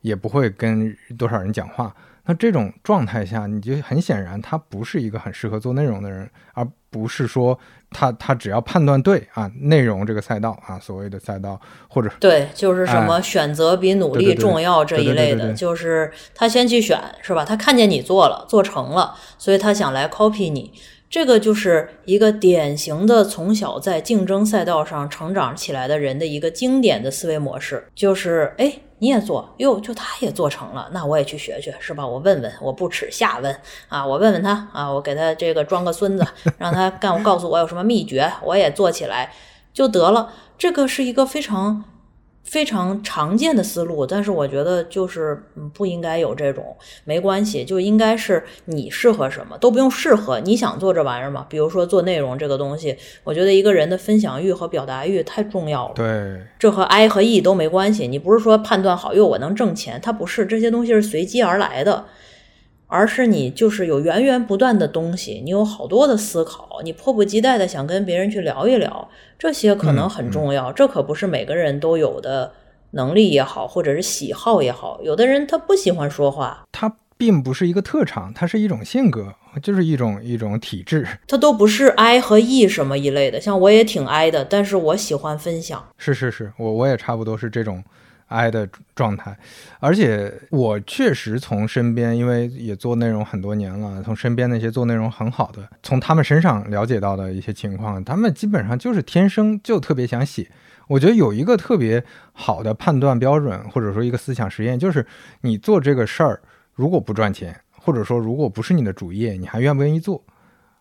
[0.00, 1.94] 也不会跟多少人讲话。
[2.30, 7.58] 那这种状态下，你就很显然，他不是一个很适合做内容的人，而不是说
[7.90, 17.44] 他他只要判断对啊，内容这个赛道啊，所谓的赛道或者对，就是什么选择比努力重要这一类的，就是他先去选是吧？
[17.44, 20.72] 他看见你做了，做成了，所以他想来 copy 你。
[21.10, 28.72] 这个就是一个典型的从小在竞争赛道上成长起来的人的一个经典的思维模式，就是哎。
[29.02, 32.06] 你也做哟，就他也做成了，那我也去学学，是吧？
[32.06, 33.56] 我问问，我不耻下问
[33.88, 34.06] 啊！
[34.06, 36.26] 我问问他啊，我给他这个装个孙子，
[36.58, 39.32] 让他干，告诉我有什么秘诀，我也做起来
[39.72, 40.30] 就得了。
[40.58, 41.82] 这个是一个非常。
[42.50, 45.40] 非常常见的思路，但是我觉得就是
[45.72, 51.46] 不应该有这种，没关系，就应该是你适合什么都不用适合，你想做这玩意儿吗？
[51.48, 55.94] 比如说做内容这个东西，我觉得一个人的分享欲和表达欲太重要了。
[55.94, 58.08] 对，这和 I 和 E 都没关系。
[58.08, 62.04] 你不是说判断好，哟，我能挣钱，它不是这些东西是随机而来的。
[62.90, 70.72] 而是你就是有源源不断的东西，你有好多的思考，你迫不及待的想跟别人去聊一聊，这些可能很重要。
[70.72, 72.52] 这可不是每个人都有的
[72.90, 75.00] 能力也好，或者是喜好也好。
[75.02, 81.06] 有的人他不喜欢说话，他并不是一个特长，它是一种性格，就是一种一种体质。
[81.28, 85.86] 他都不是 I 和 E 什么一类的，像我也挺 I 的，但是我喜欢分享。
[85.96, 87.84] 是是是，我我也差不多是这种。
[88.30, 89.36] I 的状态，
[89.80, 100.48] 而且我确实从身边，因为也做内容很多年了，从身边那些做内容很好的，从他们身上了解到的一些情况，他们基本上就是天生就特别想写。
[100.86, 105.04] 我觉得有一个特别好的判断标准，或者说一个思想实验，就是
[105.40, 106.40] 你做这个事儿
[106.74, 110.24] 如果不赚钱，或者说如果不是你的主业，你还愿不愿意做？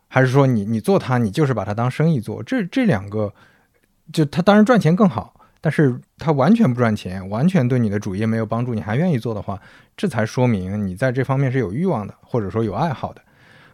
[0.07, 2.41] 还是说你你做它，你就是把它当生意做？
[2.43, 3.33] 这这两个，
[4.11, 5.38] 就它当然赚钱更好。
[5.61, 9.59] 但是它完全不赚钱，完全对你的主业没有帮助，你还愿意做的话，
[9.97, 13.21] 这才说明你在这方面是有欲望的，或者说有爱好的。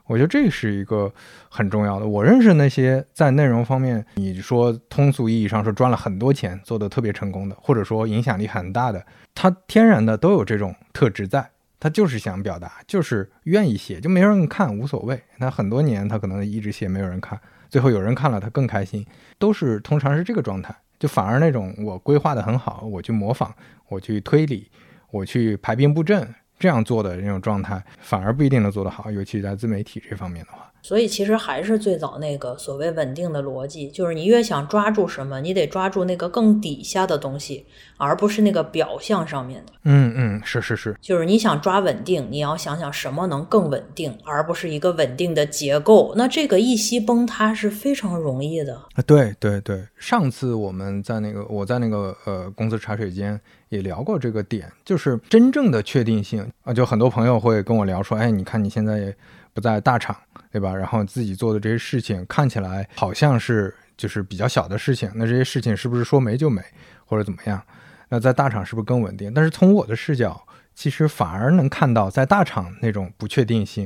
[0.08, 1.12] 我觉得这是一个
[1.50, 2.06] 很重要的。
[2.06, 15.20] 我认识那些在内容方面，你说通俗意义上说赚了很多钱，做的特别成功的，或者说影响力很大的，他天然的都有这种特质在，他就是想表达，就是愿意写，就没人看无所谓。
[15.40, 19.04] 那很多年他可能一直写没有人看，最后有人看了他更开心，
[19.40, 20.76] 都是通常是这个状态。
[21.06, 23.54] 就反而那种我规划的很好，我去模仿，
[23.90, 24.68] 我去推理，
[25.12, 30.65] 我去排兵布阵这样做的那种状态，反而不一定能做得好，尤其在自媒体这方面的话。
[30.86, 37.66] 所以其实还是最早那个所谓稳定的逻辑，就是你越想抓住什么，你得抓住那个更底下的东西，
[37.98, 39.74] 而不是那个表象上面的。
[39.86, 46.14] 嗯嗯，是是是，就是你想抓稳定，你要想想什么能更稳定，而不是一个稳定的结构。
[46.16, 49.02] 那这个一息崩塌是非常容易的啊。
[49.08, 59.16] 对对对，上次我们在那个我在那个呃公司茶水间也聊过这个点，就是真正的确定性啊，就很多朋友会跟我聊说，哎，你看你现在也
[59.56, 60.16] 不在大厂。
[60.52, 60.74] 对吧？
[60.74, 66.62] 然后自己做的这些事情看起来好像是就是比较小的事情，那这些事情是不是说没就没，
[67.06, 67.62] 或者怎么样？
[68.08, 69.34] 那在大厂是不是更稳定？
[69.34, 70.42] 但是从我的视角，
[70.74, 73.86] 其实反而能看到在大厂那种不确定性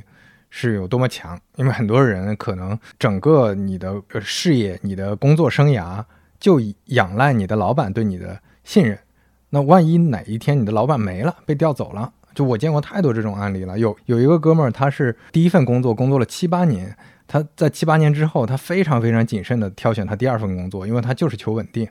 [0.51, 1.35] 是有多么强。
[1.55, 6.05] 因为很多人可能整个你的事业、你的工作生涯
[6.39, 8.95] 就仰赖你的老板对你的信任。
[9.49, 13.77] 那万一哪一天你的老板没了，被调走了，就我见过太多这种案例了。
[13.77, 16.95] 有有一个哥们儿，他是第一份工作工作了七八年，
[17.27, 21.87] 他在七八年之后，他非常非常谨慎的挑选他第二份工作，因为他就是求稳定，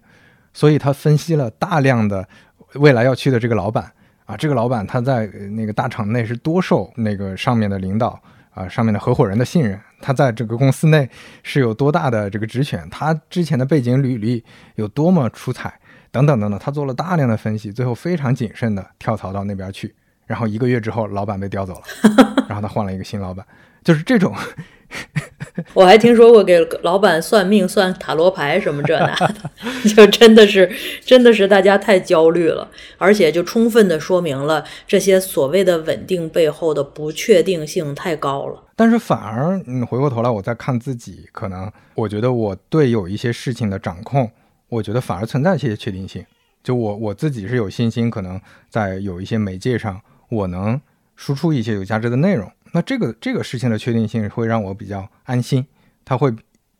[0.53, 2.27] 所以他分析了大量的
[2.75, 3.93] 未来要去的这个老板。
[4.25, 8.21] 啊，这个老板他在那个大厂内是多受那个上面的领导
[8.51, 11.09] 啊、上面的合伙人的信任，他在这个公司内
[11.43, 15.73] 是有多大的这个职权，他之前的背景履历有多么出彩。
[16.11, 19.95] 等等等等，他做了大量的分析，最后非常谨慎的跳槽到那边去，
[20.29, 23.45] 然后一个月之后，老板被调走了， 然后他换了一个新老板，
[23.83, 24.33] 就是这种。
[25.75, 29.51] 我还听说过给老板算命、算塔罗牌什么这那的，
[29.95, 30.71] 就真的是，
[31.05, 38.63] 真的是大家太焦虑了，而且就充分的说明了这些所谓的稳定背后的不确定性太高了。
[38.77, 44.31] 但是反而，嗯，回过头来我再看自己，可能我觉得我对有一些事情的掌控。
[44.71, 46.25] 我觉得反而存在一些确定性，
[46.63, 49.99] 就我我自己是有信心，可能在有一些媒介上，
[50.29, 50.81] 我能
[51.17, 52.51] 输出一些有价值的内容。
[52.73, 55.67] 那这个这个事情的确定性会让我比较安心，
[56.05, 56.31] 它会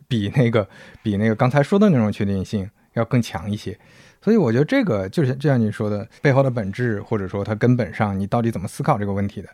[0.07, 0.69] 比那个
[1.03, 3.79] 比那个刚才说的那种确定性要更强一些。
[4.21, 9.49] 所以我觉得这个就是就像你说的，背后的本质，或者说它根本上你到底怎么思考这个问题的。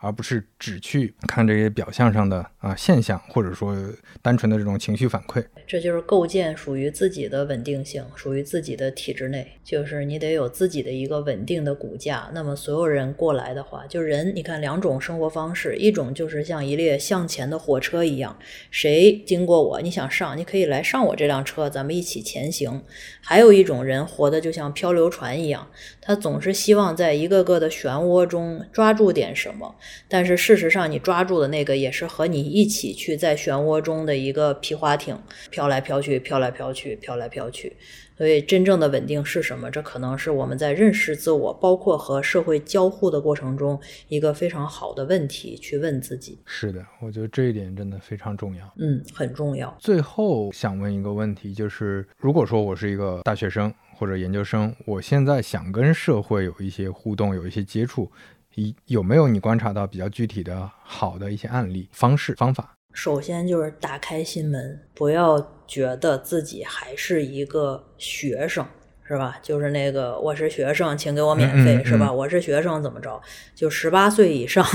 [0.00, 3.76] 而不是只去看这些表象上的啊现象，或者说
[4.22, 12.30] 单纯的这种情绪反馈，这就是构建属于自己的稳定性，属于自己的体制内，就是你得有自己的一个稳定的骨架。
[12.32, 18.38] 那么所有人过来的话，就人，你看两种生活方式，一种就是像一列向前的火车一样，
[18.70, 22.82] 谁经过我，你想上，你可以来上我这辆车，咱们一起前行。
[23.20, 25.70] 还有一种人活的就像漂流船一样，
[26.00, 29.76] 他总是希望在一个个的漩涡中抓住点什么。
[30.08, 35.18] 但是事实上，你抓住的那个也是和你一起去在漩涡中的一个皮划艇，
[35.50, 37.76] 飘来飘去，飘来飘去，飘来飘去。
[38.16, 39.70] 所以，真正的稳定是什么？
[39.70, 46.38] 这可能是我们在认识自我，包括和社会交互的过程中一个非常好的问题，去问自己。
[46.44, 48.70] 是的，我觉得这一点真的非常重要。
[48.78, 49.74] 嗯，很重要。
[49.80, 58.12] 最后想问一个问题，就是如果说我是一个大学生或者研究生，我现在想跟社会有一些互动，有一些接触。
[58.54, 62.76] 有有没有你观察到比较具体的好的一些案例、方式、方法？
[62.92, 68.66] 首先就是打开心门，不要觉得自己还是一个学生，
[69.06, 69.38] 是吧？
[69.40, 72.12] 就是那个我是学生，请给我免费，是吧？
[72.12, 73.20] 我是学生怎么着？
[73.54, 74.66] 就十八岁以上，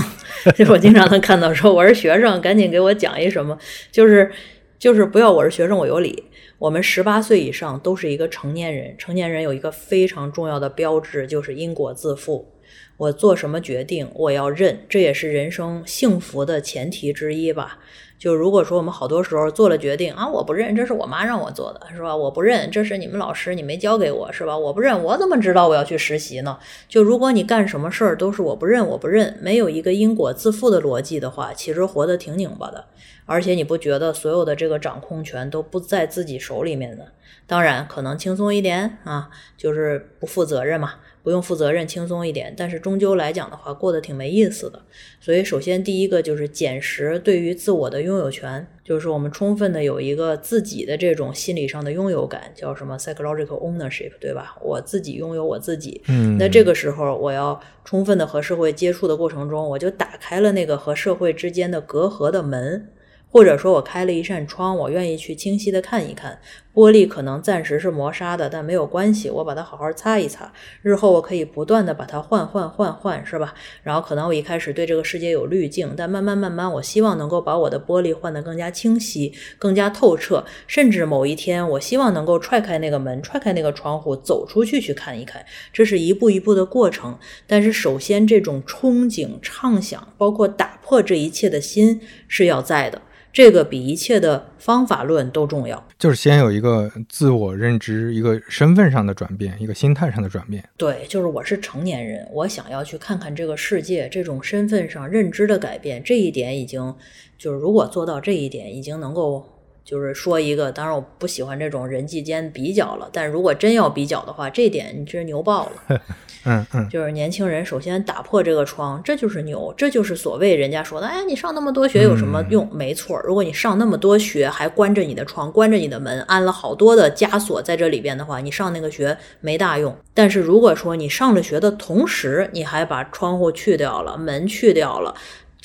[0.56, 3.58] 就 我经常能看到说我是学生，赶紧给我讲一什么？
[3.92, 4.32] 就是
[4.80, 6.24] 就是不要我是学生我有理。
[6.58, 12.50] 我们十八岁以上都是一个成年人，成年人有一个非常重要的标志，就是因果自负。
[12.98, 17.80] 我做什么决定，我要认，这也是人生幸福的前提之一吧。
[18.18, 22.16] 就如果说我们好多时候做了决定啊，我不认，这是我妈让我做的，是吧？
[22.16, 24.58] 我不认，这是你们老师你没教给我，是吧？
[24.58, 26.58] 我不认，我怎么知道我要去实习呢？
[26.88, 32.86] 就如果你干什么事儿都是我不认，我不认，没有一个因果自负的逻辑的话，其实活得挺拧巴的。
[33.26, 37.08] 而且你不觉得所有的这个掌控权都不在自己手里面的？
[37.46, 40.94] 当然可能轻松一点啊，就是不负责任嘛。
[41.26, 44.80] 不用负责任，轻松一点，但是终究来讲的话，过得挺没意思的。
[45.20, 54.56] 所以，首先第一个就是捡拾对于自我的拥有权，就是我们充分的有一个自己的这种心理上的拥有感，叫什么 psychological ownership，对吧？
[54.62, 56.00] 我自己拥有我自己。
[56.08, 62.92] 嗯，那这个时候，我要充分的和社会接触的过程中，我就打开了那个和社会之间的隔阂的门。
[63.28, 66.40] 或者说我开了一扇窗，我愿意去清晰的看一看。
[66.76, 70.52] 玻璃可能暂时是磨砂的，但没有关系，我把它好好擦一擦。
[70.82, 73.54] 日后我可以不断的把它换换换换，是吧？
[73.82, 80.44] 然后可能我一开始对这个世界有滤镜，但慢慢慢慢，我希望能够把我的玻璃换得更加清晰、更加透彻。
[80.68, 85.46] 甚至某一天，我希望能够踹开那个门，踹开那个窗户，走出去去看一看。
[85.72, 87.18] 这是一步一步的过程。
[87.48, 93.02] 但是首先，这种憧憬、畅想，包括打破这一切的心是要在的。
[93.36, 100.64] 这个比一切的方法论都重要，就是先有一个自我认知，一个身份上的转变，一个心态上的转变。
[100.78, 106.96] 对，就是我是成年人，我想要去看看这个世界，这种身份上认知的改变，这一点已经
[107.38, 109.46] 就是如果做到这一点，已经能够。
[109.86, 113.08] 就是说一个，当然我不喜欢这种人际间比较了。
[113.14, 116.02] 但如果真要比较的话，这点你真是牛爆了。
[116.48, 122.70] 嗯嗯，就是年轻人首先打破这个窗，这就是牛，这就是所谓人家说的，哎，你上那么多学有什么用？
[122.72, 129.96] 没错，如果你上那么多学，还关着你的窗，关着你的门，安了好多的枷锁在这里边的话，你上那个学没大用。
[130.14, 135.16] 但是如果说你上了学的同时，你还把窗户去掉了，门去掉了。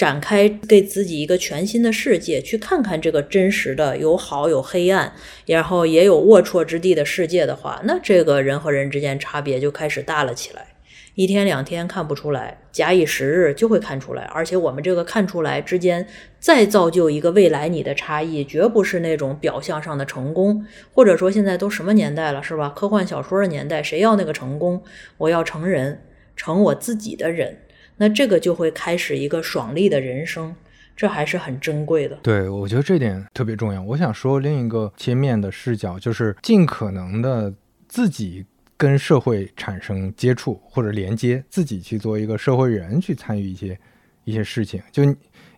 [0.01, 5.13] 展开给自己一个全新的世界，去看看这个真实的有好有黑暗，
[5.45, 10.69] 然后也有龌龊之地的世界的话，那这个人和人之间差别就开始大了起来。
[11.17, 14.23] 一天两天看不出来，假以时日就会看出来。
[14.33, 16.07] 而且我们这个看出来之间，
[16.39, 20.65] 再造就一个未来你的差异，绝不是那种表象上的成功。
[20.95, 22.71] 或者说现在都什么年代了，是吧？
[22.71, 24.83] 科幻小说的年代，谁要那个成功？
[25.19, 26.01] 我要成人，
[26.37, 27.59] 成我自己的人。
[28.01, 30.57] 那这个就会开始一个爽利的人生，
[30.97, 32.19] 这还是很珍贵的。
[32.23, 33.83] 对，我觉得这点特别重要。
[33.83, 37.53] 我想说另一个切面的视角，就是尽可能的
[37.87, 38.47] 自己。
[38.81, 43.79] 跟社会产生接触或者连接，自己去做一个社会人，去参与一些
[44.25, 44.83] 一些事情。
[44.91, 45.03] 就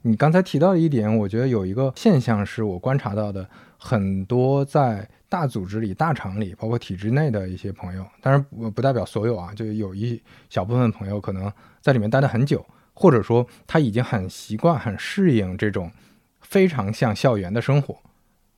[0.01, 10.20] 你刚才提到的一点，我觉得有一个现象是我观察到的，很多在大组织里、大厂里，包括体制内的一些朋友，当然不不代表所有啊，就有一
[10.51, 11.45] 小部分朋友可能
[11.83, 12.64] 在里面待得很久，
[12.95, 15.93] 或者说他已经很习惯、很适应这种
[16.41, 17.99] 非常像校园的生活。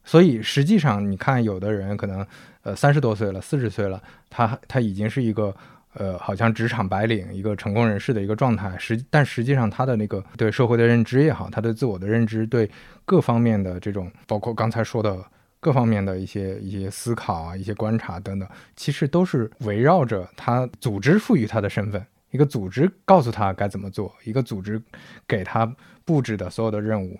[0.04, 2.24] 所以实际上，你看有的人可能。
[2.64, 5.54] 呃，三十多岁了，四十岁了，他他已经是一个
[5.92, 8.74] 呃，好像职场白领，一个成功人士的一个状态。
[8.78, 12.70] 实但实际上，他的那个对社会的认知也好，他对自我的认知，对
[13.04, 15.22] 各方面的这种，包括刚才说的
[15.60, 22.02] 各方面的一些一些思考啊，一些观察等等，其实都是围绕着他组织赋予他的身份，
[22.34, 24.82] 一个组织告诉他该怎么做，一个组织
[25.28, 25.64] 给他
[26.04, 27.16] 布置的所有的任务，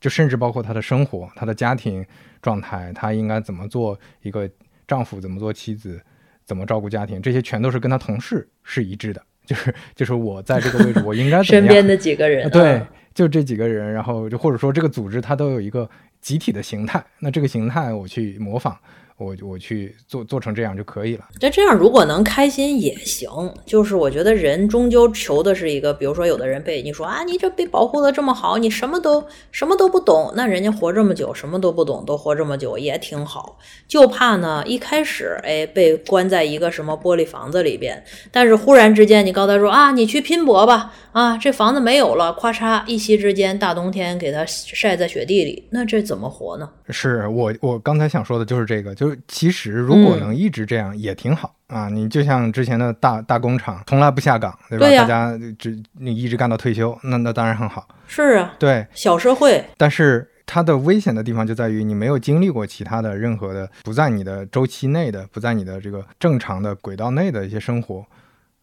[0.00, 2.04] 就甚至包括他的生活、他的家庭
[2.42, 4.50] 状态，他应该怎么做一个。
[4.88, 6.00] 丈夫怎么做，妻子
[6.46, 9.22] 怎么照顾家庭，这些全都是跟他同事是一致的。
[9.44, 12.82] 就是就是我在这个位置，我应该身边的几个人， 对，
[13.12, 15.86] 就这几个人，然后就或者说这个组织它都有一个
[16.22, 18.74] 集体的形态，那这个形态我去模仿。
[19.18, 21.28] 我我去做做成这样就可以了。
[21.40, 23.28] 那这样如果能开心也行。
[23.66, 30.32] 就是我觉得人终究求的是一个，比如说有的人被你说啊，你这被保护的这么好，你什么都什么都不懂。
[30.36, 33.58] 那人家活这么久，什么都不懂，都活这么久也挺好。
[33.86, 46.70] 就怕呢，一开始哎被关在一个什么玻璃房子里边，但是忽然之间你告诉他说啊，你去拼搏吧，啊这房子没有了，咵嚓一夕之间大冬天给他晒在雪地里，那这怎么活呢？
[46.90, 49.07] 是我我刚才想说的就是这个，就。
[49.26, 51.88] 其实，如果能一直这样也挺好啊！
[51.88, 54.86] 你就像之前的大大工厂，从来不下岗，对吧？
[54.88, 57.86] 大家只你一直干到退休，那那当然很好。
[58.06, 59.64] 是啊，对，小社会。
[59.76, 68.04] 但是它的危险的地方就在于，你没有经历过其他的任何的不在你的周期内的、不在你的这个正常的轨道内的一些生活，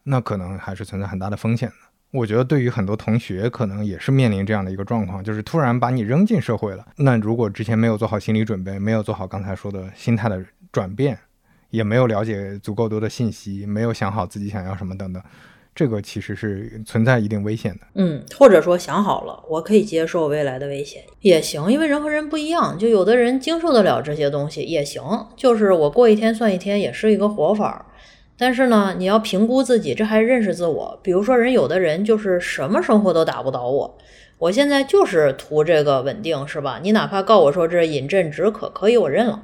[0.04, 1.76] 那可能还是存在很大的风险的。
[2.12, 6.86] 我觉得对于很多同学，可能也是面临这样的一个状况，就是突然把你扔进社会了。
[6.98, 10.42] 那如果之前没有做好心理准备，没有做好刚才说的心态的
[10.72, 11.18] 转变，
[11.72, 15.22] 也没有了解足够多的信息，没有想好自己想要什么等等，
[15.74, 17.82] 这个其实是存在一定危险的。
[17.96, 25.04] 嗯，或者说想好了，我可以接受未来的危险也行，因为人和人不一样，就有的人经受得了这些东西也行。
[25.36, 27.86] 就是我过一天算一天，也是一个活法。
[28.38, 31.00] 但是呢，你要评估自己，这还认识自我。
[31.02, 33.98] 比如说，人有的人就是什么生活都打不倒我，
[34.38, 36.80] 我现在就是图这个稳定，是吧？
[36.84, 39.42] 你哪怕告我说这饮鸩止渴，可以，我认了，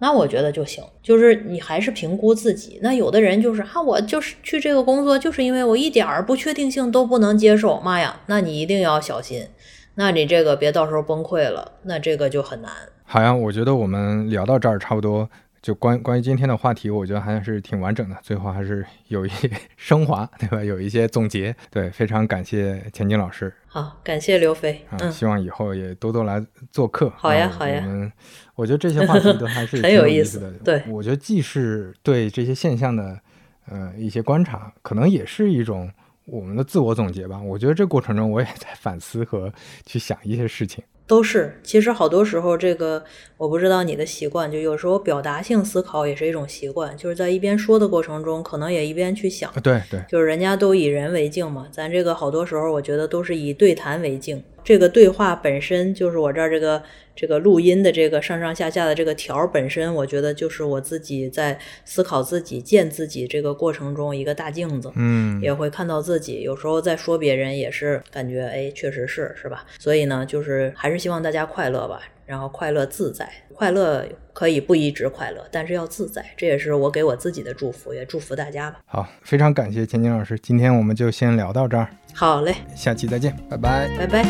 [0.00, 0.84] 那我觉得就行。
[1.02, 2.78] 就是你还是评估自己。
[2.82, 7.80] 那有的人就是哈，我就是去这个工作，就是因为我一点儿不确定性都不能接受。
[7.80, 9.46] 妈呀，那你一定要小心，
[9.94, 12.70] 那你这个别到时候崩溃了，那这个就很难。
[13.06, 15.28] 好呀，我觉得我们聊到这儿差不多。
[15.64, 20.62] 就关关于今天的话题，我觉得还是挺完整的，最后还是有一些 升华，对吧？
[20.62, 23.50] 有一些总结，对，非常感谢钱晶老师。
[23.66, 24.84] 好，感谢刘飞。
[24.90, 27.10] 嗯，希望以后也多多来做客。
[27.16, 27.80] 好呀，好呀。
[27.82, 28.12] 我们
[28.56, 30.52] 我觉得这些话题都还是 很有意思的。
[30.62, 33.18] 对，我觉得既是对这些现象的
[33.64, 35.90] 呃一些观察，可能也是一种
[36.26, 37.40] 我们的自我总结吧。
[37.40, 39.50] 我觉得这过程中我也在反思和
[39.86, 40.84] 去想一些事情。
[41.06, 43.04] 都是，其实好多时候，这个
[43.36, 49.52] 我不知道你的习惯，就有时候表达性思考也是一种习惯，就是在一边说的过程中，可能也一边去想。
[49.62, 54.42] 对对，就是人家都以人为镜嘛，咱这个好多时候，我觉得都是以对谈为镜。
[54.64, 56.82] 这个对话本身就是我这儿这个
[57.14, 66.40] 这个录音的这个上上下下的这个条本身，我觉得就是我自己在思考自己、见自己这个过程中一个大镜子，嗯，也会看到自己。
[66.40, 69.64] 有时候在说别人也是感觉，哎，确实是，是吧？
[69.78, 78.78] 所以呢，就是还是希望大家快乐吧，然后快乐自在，快乐可以不一直快乐，但是要自在，这也是我给我自己的祝福，也祝福大家吧。
[78.86, 81.88] 好，非常感谢钱金老师，今天我们就先聊到这儿。
[82.14, 84.24] 好嘞，下期再见，拜拜，拜拜。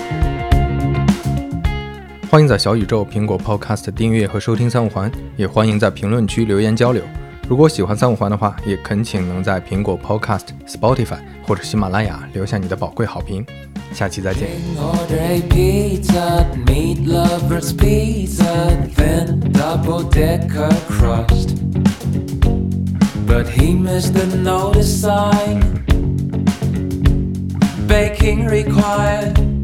[2.30, 7.04] 欢迎在小宇宙、苹果 Podcast 订阅和收听三五环，也欢迎在评论区留言交流。
[7.46, 13.44] 如果喜欢三五环的话，也恳请能在苹果 Podcast、Spotify 或者喜马拉雅留下你的宝贵好评。
[13.92, 14.48] 下期再见。
[23.26, 25.62] But he missed the notice sign
[27.88, 29.63] baking required.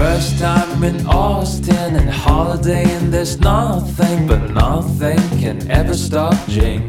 [0.00, 6.88] First time in Austin and holiday, and there's nothing but nothing can ever stop Jing.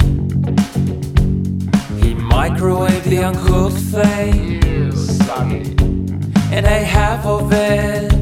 [2.00, 4.64] He microwaved the uncooked thing
[6.54, 8.14] and ate half of it.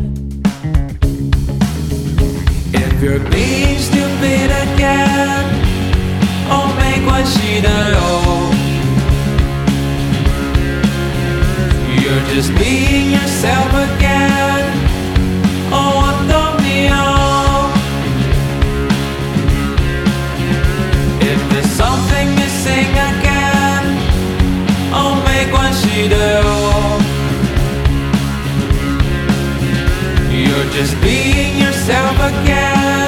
[2.73, 5.45] If you're being stupid again,
[6.49, 8.49] oh, make what she know.
[12.01, 14.68] You're just being yourself again.
[30.31, 32.98] You're just being yourself again.